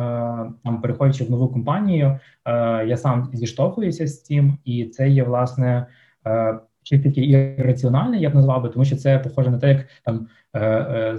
[0.64, 5.86] там переходячи в нову компанію, е, я сам зіштовхуюся з цим, і це є власне
[6.26, 9.86] е, чи таке ірраціональне, я б назвав би, тому що це похоже на те, як
[10.04, 11.16] там е, е,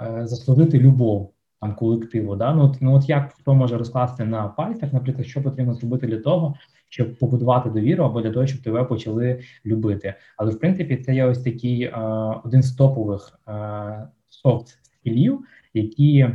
[0.00, 1.33] е, заслужити любов
[1.64, 2.36] там колективу.
[2.36, 2.54] Да?
[2.54, 6.18] Ну, от, ну от як хто може розкласти на пальцях, наприклад, що потрібно зробити для
[6.18, 6.54] того,
[6.88, 10.14] щоб побудувати довіру або для того, щоб тебе почали любити.
[10.36, 11.96] Але в принципі це є ось такий е,
[12.44, 13.40] один з топових
[14.28, 15.40] софт скілів,
[15.74, 16.28] які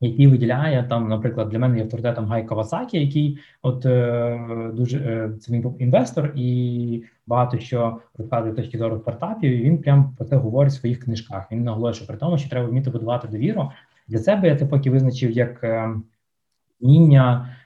[0.00, 5.30] який виділяє там, наприклад, для мене є авторитетом Гай Кавасакі, який от е, дуже е,
[5.40, 9.52] це він інвестор і багато що розказує точки зору стартапів.
[9.52, 11.52] і Він прям про це говорить в своїх книжках.
[11.52, 13.70] Він наголошує при тому, що треба вміти будувати довіру
[14.10, 14.48] для себе.
[14.48, 15.94] Я це поки визначив як е,
[16.80, 17.56] вміння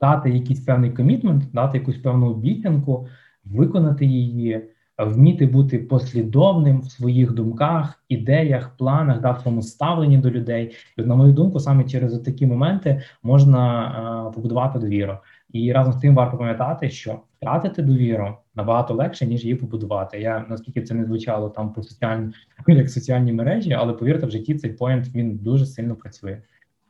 [0.00, 3.08] дати якийсь певний комітмент, дати якусь певну обіцянку,
[3.44, 4.62] виконати її,
[4.98, 10.76] вміти бути послідовним в своїх думках, ідеях, планах, да, в своєму ставленні до людей.
[10.96, 15.18] І, на мою думку, саме через такі моменти можна побудувати довіру.
[15.50, 20.20] І разом з тим варто пам'ятати, що втратити довіру набагато легше, ніж її побудувати.
[20.20, 22.32] Я наскільки це не звучало там по соціальні
[22.68, 26.42] як соціальні мережі, але повірте, в житті цей поінт він дуже сильно працює.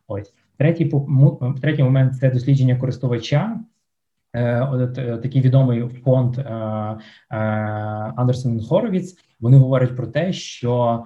[0.09, 0.35] Ось.
[0.59, 0.93] Третій
[1.61, 3.61] третій момент це дослідження користувача.
[4.37, 6.39] Е, е, такий відомий фонд
[8.17, 9.17] Андерсон Хоровіц.
[9.41, 11.05] Вони говорять про те, що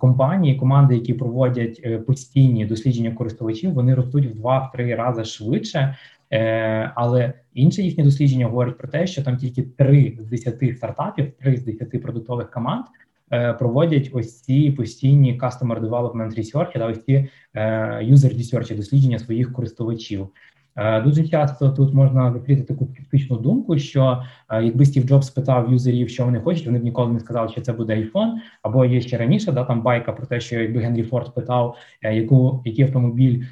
[0.00, 5.96] компанії, команди, які проводять е, постійні дослідження користувачів, вони ростуть в два-три рази швидше.
[6.94, 11.56] Але інше їхнє дослідження говорить про те, що там тільки три з десяти стартапів, три
[11.56, 12.84] з десяти продуктових команд
[13.34, 17.62] Е, проводять ось ці постійні customer development research, да, ось ці е,
[18.02, 20.28] user research, дослідження своїх користувачів.
[20.76, 25.72] Е, дуже часто тут можна закрити таку скептичну думку, що е, якби Стів Джобс спитав
[25.72, 28.32] юзерів, що вони хочуть, вони б ніколи не сказали, що це буде iPhone,
[28.62, 32.14] або є ще раніше, да там байка про те, що якби Генрі Форд питав, е,
[32.14, 33.44] яку який автомобіль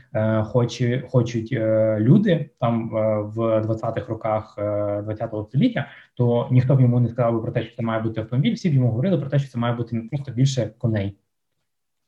[0.43, 1.53] хоче, хочуть
[1.99, 2.91] люди там
[3.35, 7.77] в 20-х роках 20-го століття, то ніхто б йому не сказав би про те, що
[7.77, 8.55] це має бути автомобіль.
[8.55, 11.17] Всі б йому говорили про те, що це має бути не просто більше коней.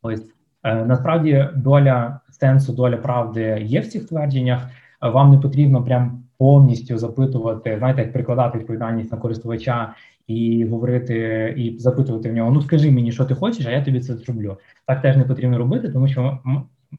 [0.03, 0.27] Ось
[0.64, 4.68] насправді доля сенсу, доля правди є в цих твердженнях
[5.10, 9.94] вам не потрібно прям повністю запитувати, знаєте, як прикладати відповідальність на користувача
[10.26, 14.00] і говорити, і запитувати в нього: ну скажи мені, що ти хочеш, а я тобі
[14.00, 14.56] це зроблю.
[14.86, 16.38] Так теж не потрібно робити, тому що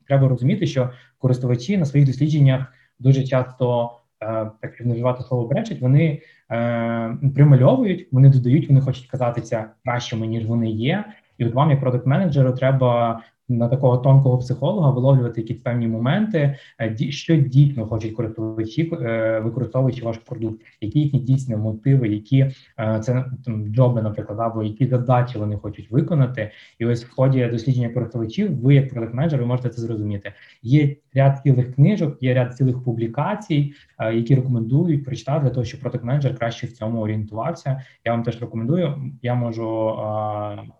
[0.07, 3.91] треба розуміти, що користувачі на своїх дослідженнях дуже часто
[4.21, 10.45] е, так називати слово бречать, вони е, примальовують, вони додають, вони хочуть казатися кращими ніж
[10.45, 11.05] вони є.
[11.37, 16.55] І от вам, як продакт менеджеру, треба на такого тонкого психолога виловлювати якісь певні моменти,
[16.82, 22.39] е, що дійсно хочуть користувачі, е, використовуючи ваш продукт, які їхні дійсні мотиви, які
[22.80, 26.51] е, це там джоби, наприклад, або які задачі вони хочуть виконати.
[26.80, 30.34] І ось в ході дослідження користувачів, ви як продакт менеджер ви можете це зрозуміти.
[30.63, 33.74] Є ряд цілих книжок, є ряд цілих публікацій,
[34.13, 37.82] які рекомендують прочитати для того, щоб продакт менеджер краще в цьому орієнтувався.
[38.05, 39.11] Я вам теж рекомендую.
[39.22, 39.95] Я можу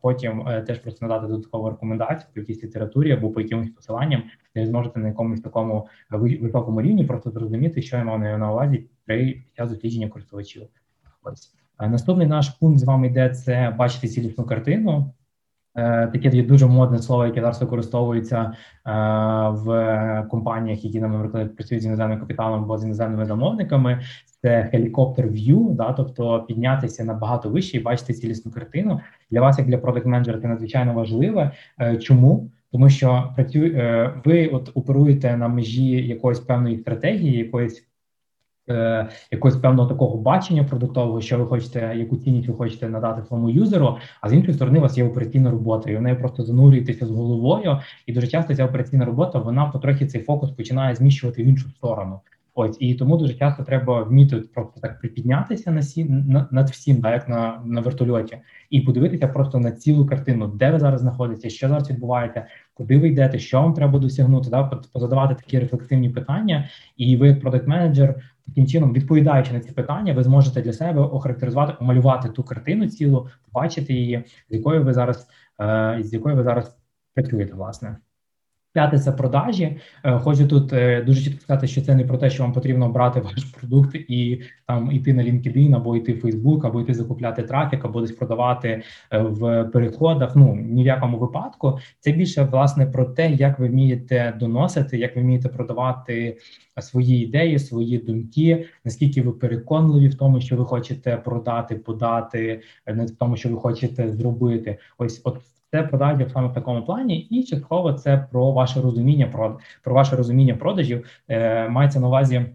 [0.02, 4.24] потім теж просто надати додаткову рекомендацію якійсь літературі або по якимось посиланням,
[4.56, 5.88] де ви зможете на якомусь такому
[6.41, 10.68] високому рівні просто зрозуміти, що я мав на увазі при час дослідження користувачів.
[11.24, 15.14] Ось наступний наш пункт з вами йде це бачити цілісну картину.
[15.76, 18.52] Е, таке є дуже модне слово, яке зараз використовується е,
[19.50, 24.02] в компаніях, які наприклад працюють з іноземним капіталом або з іноземними замовниками.
[24.42, 29.02] Це helicopter view, да, тобто піднятися набагато вище і бачити цілісну картину.
[29.32, 31.52] Для вас, як для продакт менеджера це надзвичайно важливе.
[31.82, 32.50] Е, чому?
[32.72, 37.88] Тому що працює ви от оперуєте на межі якоїсь певної стратегії, якоїсь
[38.70, 43.49] е, якогось певного такого бачення продуктового, що ви хочете, яку цінність ви хочете надати своєму
[43.49, 47.05] юзеру, а з іншої сторони у вас є операційна робота, і в неї просто занурюєтеся
[47.05, 47.80] з головою.
[48.05, 52.20] І дуже часто ця операційна робота вона потрохи цей фокус починає зміщувати в іншу сторону.
[52.57, 57.01] Ось і тому дуже часто треба вміти просто так припіднятися на сі на, над всім,
[57.01, 58.38] да, як на на вертольоті,
[58.70, 63.07] і подивитися просто на цілу картину, де ви зараз знаходитеся, що зараз відбувається, куди ви
[63.07, 64.63] йдете, що вам треба досягнути, да,
[64.93, 68.16] позадавати такі рефлексивні питання, і ви, як продакт менеджер,
[68.46, 73.30] таким чином, відповідаючи на ці питання, ви зможете для себе охарактеризувати, омалювати ту картину цілу,
[73.52, 75.28] побачити її, з якою ви зараз
[75.62, 76.78] е, з якою ви зараз
[77.14, 77.98] працюєте, власне.
[78.76, 79.78] П'яте це продажі.
[80.04, 82.90] Е, хочу тут е, дуже чітко сказати, що це не про те, що вам потрібно
[82.90, 87.44] брати ваш продукт і там йти на LinkedIn, або йти в Facebook, або йти закупляти
[87.44, 90.36] трафік, або десь продавати е, в переходах.
[90.36, 91.80] Ну ні в якому випадку.
[92.00, 96.38] Це більше власне про те, як ви вмієте доносити, як ви вмієте продавати
[96.82, 103.06] свої ідеї, свої думки, наскільки ви переконливі в тому, що ви хочете продати, подати, не
[103.06, 104.78] в тому, що ви хочете зробити.
[104.98, 105.38] Ось от
[105.76, 110.16] це продажі саме в такому плані, і частково це про ваше розуміння про, про ваше
[110.16, 111.06] розуміння продажів.
[111.28, 112.46] Е, Мається на увазі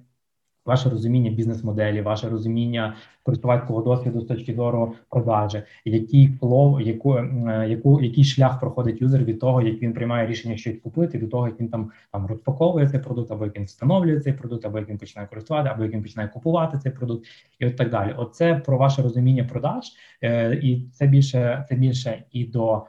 [0.66, 7.66] ваше розуміння бізнес-моделі, ваше розуміння користувацького досвіду з точки зору продажі, який flow, яку е,
[7.68, 11.46] яку який шлях проходить юзер від того, як він приймає рішення щось купити, до того
[11.46, 14.88] як він там там розпаковує цей продукт, або як він встановлює цей продукт, або як
[14.88, 17.26] він починає користувати, або як він починає купувати цей продукт,
[17.58, 18.14] і от так далі.
[18.18, 19.84] Оце про ваше розуміння продаж,
[20.22, 22.82] е, і це більше це більше і до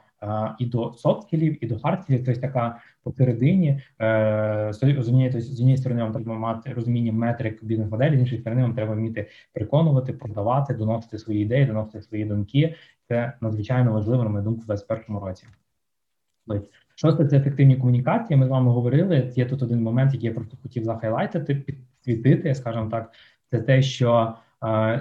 [0.58, 5.76] і до софт-скілів, і до хард-скілів, тобто така посередині е, з однієї тобто, з однієї
[5.76, 10.74] сторони вам треба мати розуміння метрик бізнес-моделі, з іншої сторони вам треба вміти переконувати, продавати,
[10.74, 12.74] доносити свої ідеї, доносити свої думки.
[13.08, 15.46] Це надзвичайно важливо, на мою думку, в 2021 році.
[16.94, 18.36] Шосте це ефективні комунікації.
[18.36, 19.32] Ми з вами говорили.
[19.36, 23.12] Є тут один момент, який я просто хотів захайлайтити, підсвітити, скажімо так,
[23.50, 24.34] це те, що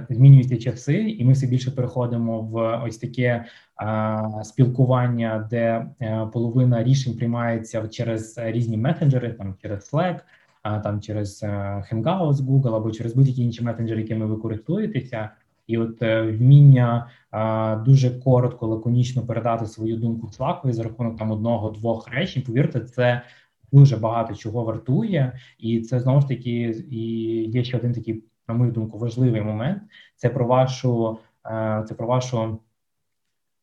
[0.10, 3.46] змінюються часи, і ми все більше переходимо в ось таке
[4.44, 10.20] спілкування, де е, половина рішень приймається через різні месенджери, там через Slack,
[10.64, 11.48] там через е,
[11.92, 15.30] Hangouts, Google або через будь-які інші месенджери, якими ви користуєтеся.
[15.68, 21.32] І от е, вміння а, дуже коротко, лаконічно передати свою думку Slack за рахунок там
[21.32, 22.44] одного-двох речень.
[22.44, 23.22] Повірте, це
[23.72, 27.02] дуже багато чого вартує, і це знову ж таки і
[27.44, 29.84] є ще один такий на мою думку, важливий момент.
[30.16, 32.60] Це про вашу, е, це про вашу,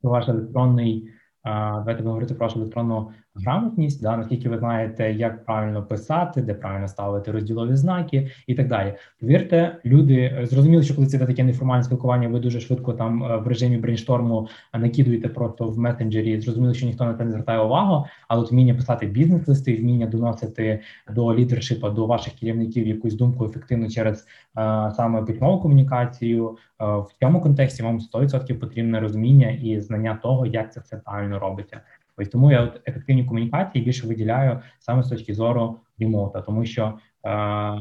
[0.02, 1.10] про ваш електронний.
[1.44, 3.12] Давайте говорити про вашу електронну
[3.42, 8.68] грамотність, да, наскільки ви знаєте, як правильно писати, де правильно ставити розділові знаки і так
[8.68, 8.94] далі.
[9.20, 13.36] Повірте, люди е, зрозуміли, що коли це таке неформальне спілкування, ви дуже швидко там е,
[13.36, 16.40] в режимі брейншторму накидуєте просто в месенджері.
[16.40, 20.80] Зрозуміло, що ніхто на це не звертає увагу, але от вміння писати бізнес-листи, вміння доносити
[21.14, 26.56] до лідершипа, до ваших керівників якусь думку ефективно через а, е, саме письмову комунікацію.
[26.80, 31.80] В цьому контексті вам 100% потрібне розуміння і знання того, як це все правильно робиться.
[32.18, 36.94] Ось тому я от ефективні комунікації більше виділяю саме з точки зору ремоута, тому що
[37.26, 37.80] е,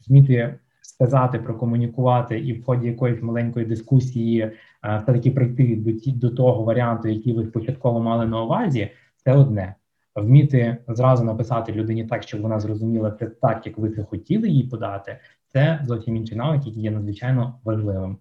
[0.00, 6.12] зміти сказати, прокомунікувати і в ході якоїсь маленької дискусії е, все таки прийти до ті
[6.12, 9.74] до того варіанту, який ви спочатку мали на увазі, це одне.
[10.14, 14.64] Вміти зразу написати людині так, щоб вона зрозуміла це так, як ви це хотіли їй
[14.64, 18.18] подати, це зовсім інший навик, який є надзвичайно важливим.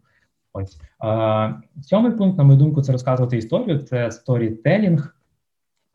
[0.54, 3.80] Ось е, сьомий пункт, на мою думку, це розказувати історію.
[3.80, 5.17] Це сторітелінг.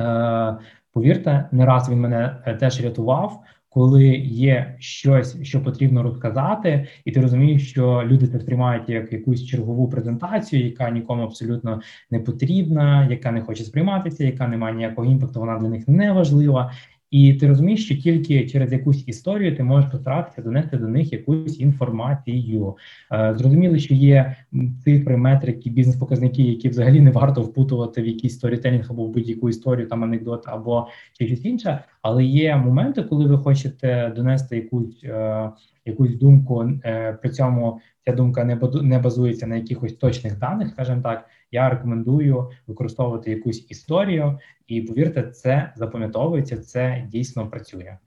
[0.01, 0.57] Е,
[0.93, 3.43] повірте, не раз він мене е, теж рятував.
[3.75, 9.45] коли є щось, що потрібно розказати, і ти розумієш, що люди це сприймають як якусь
[9.45, 11.81] чергову презентацію, яка нікому абсолютно
[12.11, 16.13] не потрібна, яка не хоче сприйматися, яка не має ніякого імпакту, вона для них не
[16.13, 16.73] важлива.
[17.13, 21.61] І ти розумієш, що тільки через якусь історію ти можеш постаратися донести до них якусь
[21.61, 22.77] інформацію.
[23.13, 24.37] Е, зрозуміло, що є
[24.85, 29.89] цифри, метрики, бізнес-показники, які взагалі не варто впутувати в якийсь сторітелінг або в будь-яку історію,
[29.89, 31.85] там анекдот або щось інше.
[32.03, 35.51] Але є моменти, коли ви хочете донести якусь е,
[35.85, 41.29] якусь думку, е, при цьому ця думка не базується на якихось точних даних, скажімо так.
[41.53, 47.99] Я рекомендую використовувати якусь історію, і повірте, це запам'ятовується, це дійсно працює.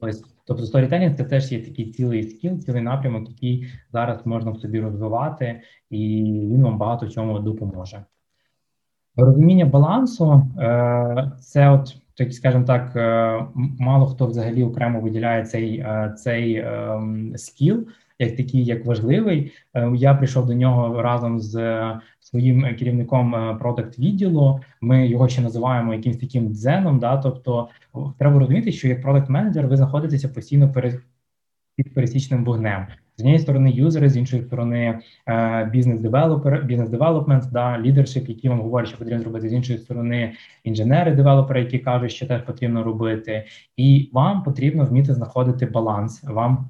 [0.00, 4.56] Ось, тобто, сторітелінг це теж є такий цілий скіл, цілий напрямок, який зараз можна в
[4.56, 5.60] собі розвивати,
[5.90, 8.04] і він вам багато чому допоможе.
[9.16, 13.46] Розуміння балансу е, це, от так скажімо так, е,
[13.78, 17.86] мало хто взагалі окремо виділяє цей е, цей ем, скіл
[18.20, 19.52] як такий, як важливий.
[19.74, 24.60] Е, я прийшов до нього разом з е, своїм керівником е, продакт відділу.
[24.80, 26.98] Ми його ще називаємо якимось таким дзеном.
[26.98, 27.68] Да, тобто
[28.18, 31.00] треба розуміти, що як продакт менеджер ви знаходитеся постійно перед
[31.76, 32.86] під пересічним вогнем.
[33.16, 34.98] З однієї сторони, юзери, з іншої сторони,
[35.72, 40.32] business developer, business development, да, leadership, які вам говорять, що потрібно робити, з іншої сторони,
[40.64, 43.44] інженери, девелопери, які кажуть, що теж потрібно робити,
[43.76, 46.24] і вам потрібно вміти знаходити баланс.
[46.24, 46.68] Вам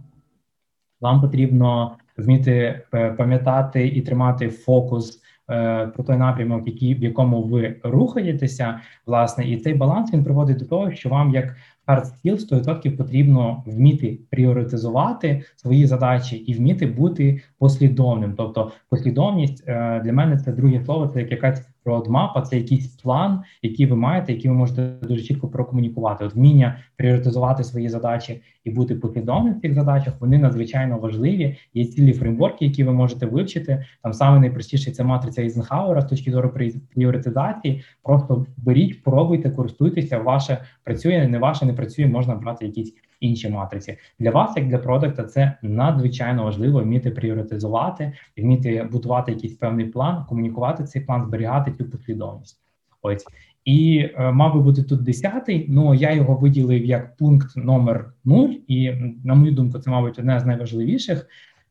[1.00, 7.42] вам потрібно вміти е, пам'ятати і тримати фокус е, про той напрямок, який в якому
[7.42, 11.56] ви рухаєтеся, власне, і цей баланс він приводить до того, що вам як
[11.90, 18.34] hard skill 100% потрібно вміти пріоритизувати свої задачі і вміти бути послідовним.
[18.36, 23.42] Тобто, послідовність е, для мене це друге слово, це як якась Roadmap– це якийсь план,
[23.62, 26.24] який ви маєте, який ви можете дуже чітко прокомунікувати.
[26.24, 30.14] От вміння пріоритизувати свої задачі і бути послідовним в цих задачах.
[30.20, 31.56] Вони надзвичайно важливі.
[31.74, 33.84] Є цілі фреймворки, які ви можете вивчити.
[34.02, 36.54] Там саме найпростіше це матриця Ізенхауера з точки зору
[36.94, 37.82] пріоритизації.
[38.02, 40.18] Просто беріть, пробуйте, користуйтеся.
[40.18, 42.06] Ваше працює, не ваше не працює.
[42.06, 43.96] Можна брати якісь інші матриці.
[44.18, 50.24] Для вас, як для продукта, це надзвичайно важливо вміти пріоритизувати, вміти будувати якийсь певний план,
[50.28, 52.60] комунікувати цей план, зберігати цю послідовність.
[53.02, 53.26] Ось
[53.64, 58.50] і е, мав би бути тут десятий, ну я його виділив як пункт номер нуль,
[58.66, 58.92] і
[59.24, 61.26] на мою думку, це мабуть одне з найважливіших.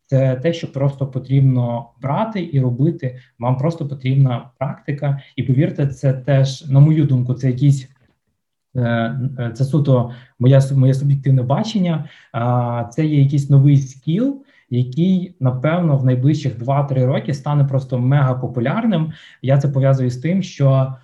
[0.05, 3.19] Це те, що просто потрібно брати і робити.
[3.39, 7.89] Вам просто потрібна практика, і повірте, це теж, на мою думку, це якісь
[9.53, 12.09] це суто моє, моє суб'єктивне бачення.
[12.91, 19.11] Це є якийсь новий скіл, який напевно в найближчих 2-3 роки стане просто мега популярним.
[19.41, 20.95] Я це пов'язую з тим, що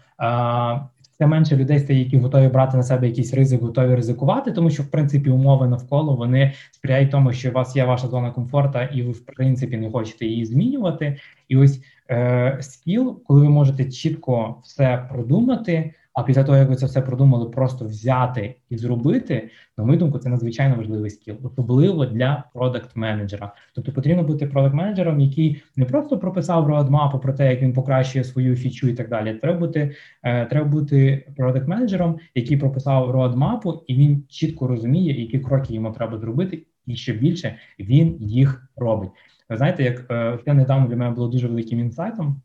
[1.16, 4.84] все менше людей стає, які готові брати на себе якийсь ризик, готові ризикувати, тому що
[4.84, 9.02] в принципі умови навколо вони сприяють тому, що у вас є ваша зона комфорту, і
[9.04, 11.18] ви в принципі не хочете її змінювати.
[11.50, 15.94] І ось е, скіл, коли ви можете чітко все продумати.
[16.16, 20.20] А після того, як ви це все продумали, просто взяти і зробити, на мою думку,
[20.20, 23.52] це надзвичайно важливий скіл, особливо для продакт-менеджера.
[23.76, 28.56] Тобто потрібно бути продакт-менеджером, який не просто прописав роадмапу про те, як він покращує свою
[28.56, 29.34] фічу і так далі.
[29.34, 35.74] Треба бути е, треба бути продакт-менеджером, який прописав роадмапу, і він чітко розуміє, які кроки
[35.74, 39.10] йому треба зробити, і ще більше він їх робить.
[39.50, 40.08] Ви знаєте, як
[40.46, 42.42] це недавно для мене було дуже великим інсайтом.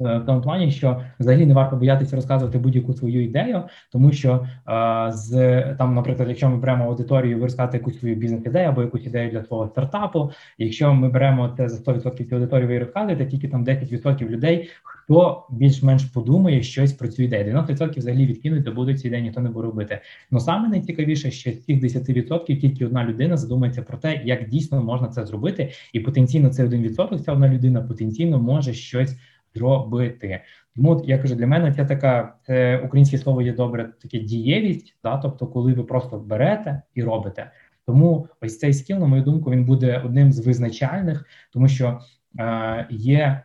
[0.00, 4.46] Е, в тому плані, що взагалі не варто боятися розказувати будь-яку свою ідею, тому що
[4.68, 9.06] е, з там, наприклад, якщо ми беремо аудиторію, ви розказати якусь свою бізнес-ідею або якусь
[9.06, 10.30] ідею для свого стартапу.
[10.58, 15.46] Якщо ми беремо це за 100% цієї аудиторії, ви розказуєте, тільки там 10% людей, хто
[15.50, 17.56] більш-менш подумає щось про цю ідею.
[17.56, 20.00] 90% взагалі відкинути будуть ці ідеї, ніхто не буде робити.
[20.30, 24.82] Ну саме найцікавіше, що з цих 10% тільки одна людина задумається про те, як дійсно
[24.82, 29.16] можна це зробити, і потенційно це 1%, ця одна людина потенційно може щось
[29.54, 30.40] зробити.
[30.76, 35.16] Тому я кажу, для мене це така це українське слово є добре, таке дієвість, да,
[35.16, 37.50] тобто, коли ви просто берете і робите.
[37.86, 42.00] Тому ось цей скіл, на мою думку, він буде одним з визначальних, тому що
[42.38, 43.42] е, є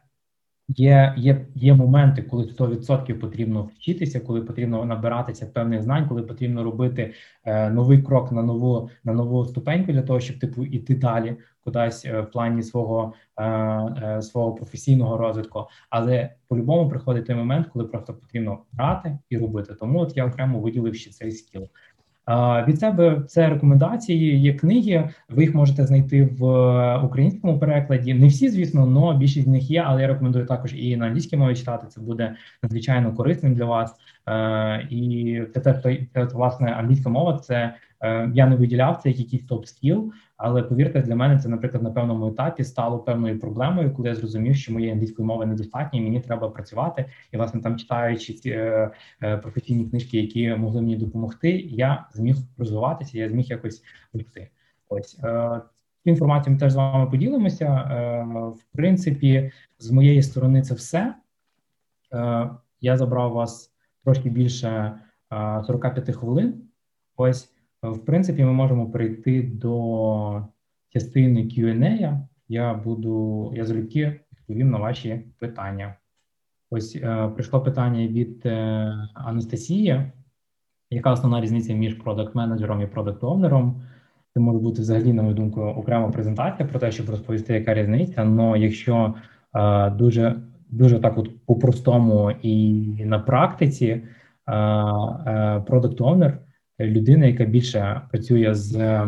[0.67, 6.63] Є є, є моменти, коли 100% потрібно вчитися, коли потрібно набиратися певних знань, коли потрібно
[6.63, 7.13] робити
[7.43, 12.05] е, новий крок на нову на нову ступеньку для того, щоб типу іти далі кудись
[12.05, 15.67] е, в плані свого е, е, свого професійного розвитку.
[15.89, 19.75] Але по-любому приходить той момент, коли просто потрібно брати і робити.
[19.75, 21.67] Тому от я окремо виділив ще цей скіл.
[22.67, 25.09] Від себе це рекомендації, є книги.
[25.29, 28.13] Ви їх можете знайти в українському перекладі.
[28.13, 29.83] Не всі, звісно, але більшість з них є.
[29.87, 31.87] Але я рекомендую також і на англійській мові читати.
[31.89, 33.95] Це буде надзвичайно корисним для вас.
[34.89, 35.73] І це
[36.13, 37.94] те, власне англійська мова це Е,
[38.33, 41.91] я не виділяв це як якийсь топ скіл, але повірте, для мене це, наприклад, на
[41.91, 46.19] певному етапі стало певною проблемою, коли я зрозумів, що моєї англійської мови недостатньо, і мені
[46.19, 47.05] треба працювати.
[47.31, 48.91] І власне там читаючи ці е,
[49.23, 53.83] е, професійні книжки, які могли мені допомогти, я зміг розвиватися, я зміг якось
[54.13, 54.49] рости.
[54.89, 55.61] Ось е,
[56.05, 57.65] інформацію ми теж з вами поділимося.
[57.65, 61.15] Е, в принципі, з моєї сторони, це все.
[62.13, 62.49] Е,
[62.81, 63.71] я забрав вас
[64.03, 64.99] трошки більше
[65.67, 66.61] 45 хвилин.
[67.17, 67.54] Ось,
[67.91, 70.43] в принципі, ми можемо перейти до
[70.89, 72.19] частини Q&A.
[72.47, 75.95] Я буду я залюбки відповім на ваші питання.
[76.69, 80.01] Ось е, прийшло питання від е, Анастасії.
[80.89, 83.73] Яка основна різниця між продакт-менеджером і продакт-овнером?
[84.33, 88.21] Це може бути взагалі, на мою думку, окрема презентація про те, щоб розповісти, яка різниця.
[88.21, 89.13] Але якщо
[89.55, 90.35] е, дуже
[90.69, 94.01] дуже так, от по-простому і на практиці,
[95.65, 96.39] продакт овнер
[96.79, 99.05] людина, яка більше працює з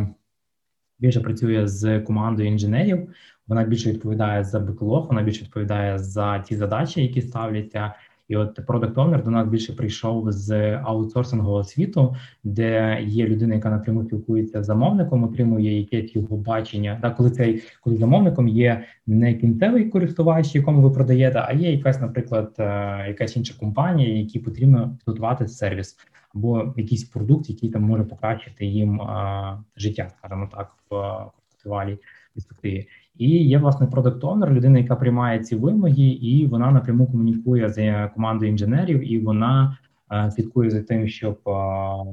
[0.99, 3.09] більше працює з командою інженерів,
[3.47, 7.93] вона більше відповідає за беклог, вона більше відповідає за ті задачі, які ставляться.
[8.27, 13.69] І от Product Owner до нас більше прийшов з аутсорсингового світу, де є людина, яка
[13.69, 16.99] напряму спілкується з замовником, отримує якесь його бачення.
[17.01, 22.01] Так, коли цей коли замовником є не кінцевий користувач, якому ви продаєте, а є якась,
[22.01, 22.63] наприклад, е,
[23.07, 25.97] якась інша компанія, якій потрібно підготувати сервіс
[26.35, 31.97] або якийсь продукт, який там може покращити їм а, життя, скажімо так, в фестивалі
[32.33, 32.87] перспективі.
[33.17, 38.07] І є власне продакт онер людина, яка приймає ці вимоги, і вона напряму комунікує з
[38.07, 42.03] командою інженерів, і вона а, слідкує за тим, щоб а,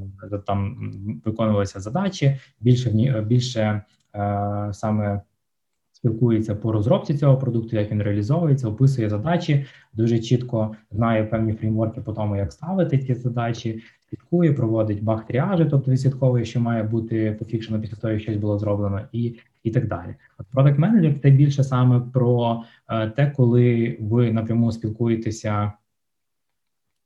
[0.46, 0.92] там
[1.24, 2.90] виконувалися задачі більше
[3.26, 5.20] більше а, саме
[6.04, 12.00] спілкується по розробці цього продукту, як він реалізовується, описує задачі, дуже чітко знає певні фреймворки
[12.00, 17.36] по тому, як ставити ці задачі, слідкує, проводить баг тріажі, тобто відслідковує, що має бути
[17.38, 20.14] пофікшено після того, як щось було зроблено, і і так далі.
[20.38, 25.72] От продакт менеджер– це більше саме про е, те, коли ви напряму спілкуєтеся.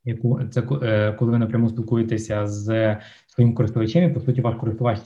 [0.09, 2.96] Яку це е, коли ви напряму спілкуєтеся з
[3.26, 4.98] своїм користувачем, і по суті, ваш користувач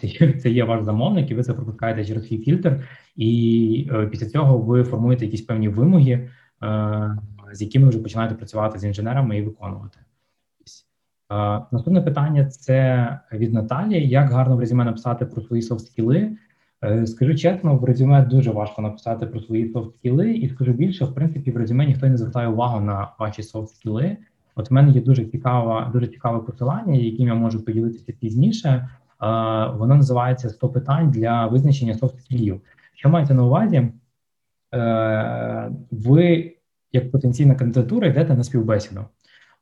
[0.42, 4.58] це, є ваш замовник, і ви це пропускаєте через свій фільтр, і е, після цього
[4.58, 6.28] ви формуєте якісь певні вимоги,
[6.62, 7.18] е,
[7.52, 9.98] з якими вже починаєте працювати з інженерами і виконувати.
[11.72, 16.36] Наступне питання це від Наталії: як гарно в резюме написати про свої софт-скіли?
[17.06, 21.50] Скажу чесно, в резюме дуже важко написати про свої софт-скіли, і скажу більше, в принципі,
[21.50, 24.16] в резюме ніхто не звертає увагу на ваші софт-скіли.
[24.54, 28.68] От в мене є дуже цікава, дуже цікаве посилання, яким я можу поділитися пізніше.
[28.68, 28.88] Е,
[29.66, 32.60] воно називається «100 питань для визначення софт-скілів.
[32.94, 33.88] Що маєте на увазі?
[35.90, 36.56] Ви,
[36.92, 39.04] як потенційна кандидатура, йдете на співбесіду.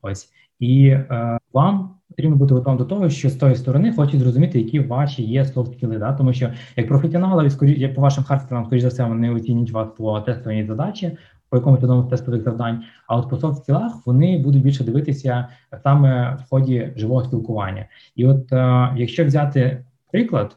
[0.02, 4.60] Ось і е, вам потрібно бути готовим до того, що з тої сторони хочуть зрозуміти,
[4.60, 6.12] які ваші є софт-скіли, да?
[6.12, 10.20] тому що як професіонали, як по вашим хардскілам, скоріш за все, вони оцінюють вас по
[10.20, 11.16] тестовій задачі,
[11.50, 12.82] по якомусь одному з тестових завдань.
[13.06, 15.48] А от по софт-скілах вони будуть більше дивитися
[15.82, 17.86] саме в ході живого спілкування.
[18.16, 20.56] І от е, якщо взяти приклад,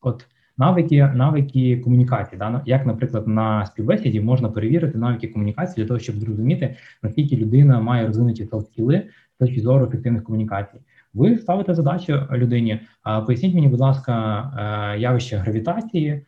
[0.00, 0.26] от
[0.58, 2.62] навики навики комунікації, да?
[2.66, 8.06] як, наприклад, на співбесіді можна перевірити навики комунікації для того, щоб зрозуміти, наскільки людина має
[8.06, 9.02] розвинуті софт-скіли,
[9.34, 10.78] з точки зору ефективних комунікацій.
[11.14, 12.80] Ви ставите задачу людині.
[13.26, 14.14] Поясніть мені, будь ласка,
[14.94, 16.26] е, явище гравітації,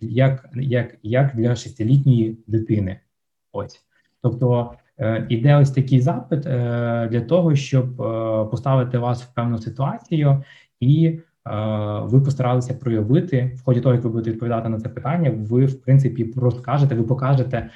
[0.00, 3.00] як як, як для шестилітньої дитини.
[3.52, 3.80] Ось.
[4.22, 7.96] Тобто е, іде ось такий запит для того, щоб
[8.50, 10.44] поставити вас в певну ситуацію,
[10.80, 11.18] і
[12.02, 15.30] ви постаралися проявити в ході того, як ви будете відповідати на це питання.
[15.30, 17.70] Ви в принципі розкажете, ви покажете,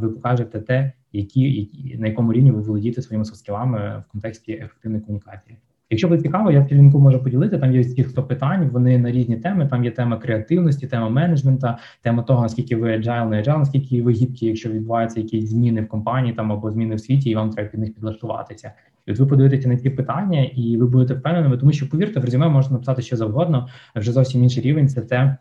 [0.00, 5.58] ви покажете те, які на якому рівні ви володієте своїми софт-скілами в контексті ефективної комунікації.
[5.90, 7.58] Якщо буде цікаво, я в лінку можу поділити.
[7.58, 8.70] Там є 100 питань.
[8.72, 9.66] Вони на різні теми.
[9.66, 14.12] Там є тема креативності, тема менеджмента, тема того, наскільки ви agile, не agile, наскільки ви
[14.12, 17.68] гібкі, якщо відбуваються якісь зміни в компанії там або зміни в світі, і вам треба
[17.68, 18.72] під них підлаштуватися.
[19.06, 22.24] І от ви подивитеся на ці питання, і ви будете впевненими, тому що повірте, в
[22.24, 23.68] резюме можна написати що завгодно.
[23.96, 24.88] Вже зовсім інший рівень.
[24.88, 25.36] Це те,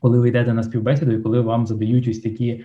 [0.00, 2.64] коли ви йдете на співбесіду, і коли вам задають ось такі е,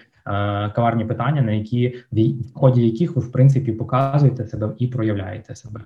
[0.70, 5.82] каварні питання, на які в ході яких ви в принципі показуєте себе і проявляєте себе.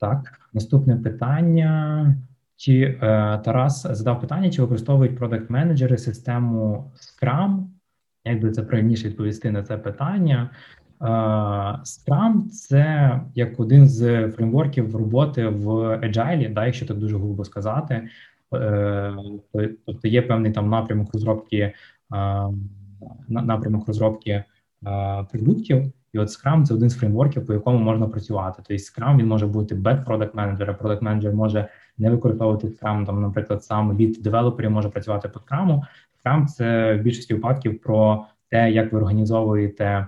[0.00, 2.16] Так, наступне питання.
[2.56, 2.98] Чи е,
[3.44, 7.64] Тарас задав питання, чи використовують продакт менеджери систему Scrum?
[8.24, 10.50] Як би це правильніше відповісти на це питання?
[11.02, 11.04] Е,
[11.84, 18.08] Scrum– це як один з фреймворків роботи в Agile, да, якщо так дуже грубо сказати.
[18.54, 19.16] Е,
[19.86, 21.72] тобто є певний там напрямок розробки
[23.28, 24.44] напрямок розробки
[25.32, 28.62] продуктів, І от Scrum– це один з фреймворків, по якому можна працювати.
[28.66, 30.74] Тобто Scrum, він може бути без продакт менеджера.
[30.74, 35.80] Продакт менеджер може не використовувати Scrum, Там, наприклад, сам від девелоперів може працювати по Scrum.
[36.24, 40.06] Scrum– це в більшості випадків про те, як ви організовуєте е,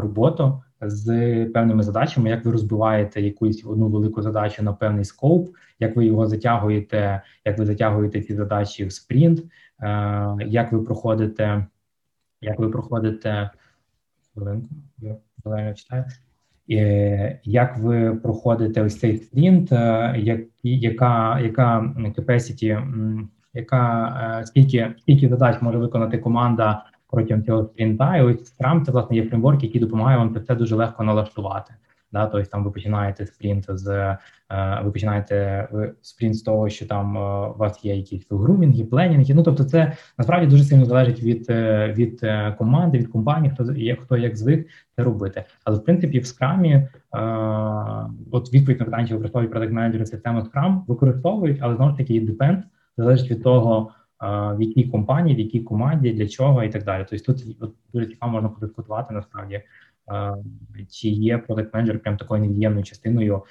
[0.00, 1.06] роботу з
[1.46, 5.48] певними задачами, як ви розбиваєте якусь одну велику задачу на певний скоп,
[5.78, 9.46] як ви його затягуєте, як ви затягуєте ці задачі в спринт, е,
[10.46, 11.66] як ви проходите,
[12.40, 13.50] як ви проходите
[14.38, 14.68] хвилинку,
[15.44, 16.04] я читаю.
[17.44, 21.40] Як ви проходите ось цей спринт, е, як, яка
[22.18, 22.82] capacity,
[23.54, 28.16] яка скільки скільки задач може виконати команда протягом цього спринта.
[28.16, 31.74] І ось Scrum– це власне є фреймворк, який допомагає вам це дуже легко налаштувати.
[32.12, 33.88] Да, тобто там ви починаєте спринт з
[34.50, 35.68] е, ви починаєте
[36.02, 39.34] спринт з того, що там е, у вас є якісь грумінги, пленінги.
[39.34, 42.26] Ну тобто, це насправді дуже сильно залежить від е, від
[42.58, 45.44] команди, від компанії, хто як хто як звик це робити.
[45.64, 46.88] Але в принципі в скрамі
[48.30, 52.20] от відповідь на питання, чи використовують продакт менеджери систему Scrum, використовують, але знову ж таки
[52.20, 52.62] depend,
[52.96, 53.90] залежить від того
[54.20, 57.06] в якій компанії, в якій команді, для чого і так далі.
[57.10, 59.62] Тобто тут дуже цікаво можна подискутувати насправді,
[60.90, 63.42] чи є продакт менеджер прям такою невід'ємною частиною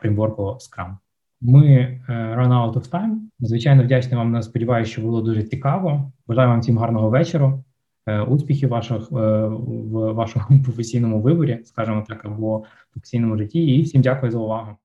[0.00, 0.96] фреймворку Scrum.
[1.40, 1.66] Ми
[2.08, 3.16] е, run out of time.
[3.40, 4.42] Звичайно, вдячний вам.
[4.42, 6.12] Сподіваюся, що було дуже цікаво.
[6.26, 7.58] Бажаю вам всім гарного вечора,
[8.06, 13.66] е, успіхів ваших е, в вашому професійному виборі, скажімо так, або професійному житті.
[13.66, 14.76] І всім дякую за увагу.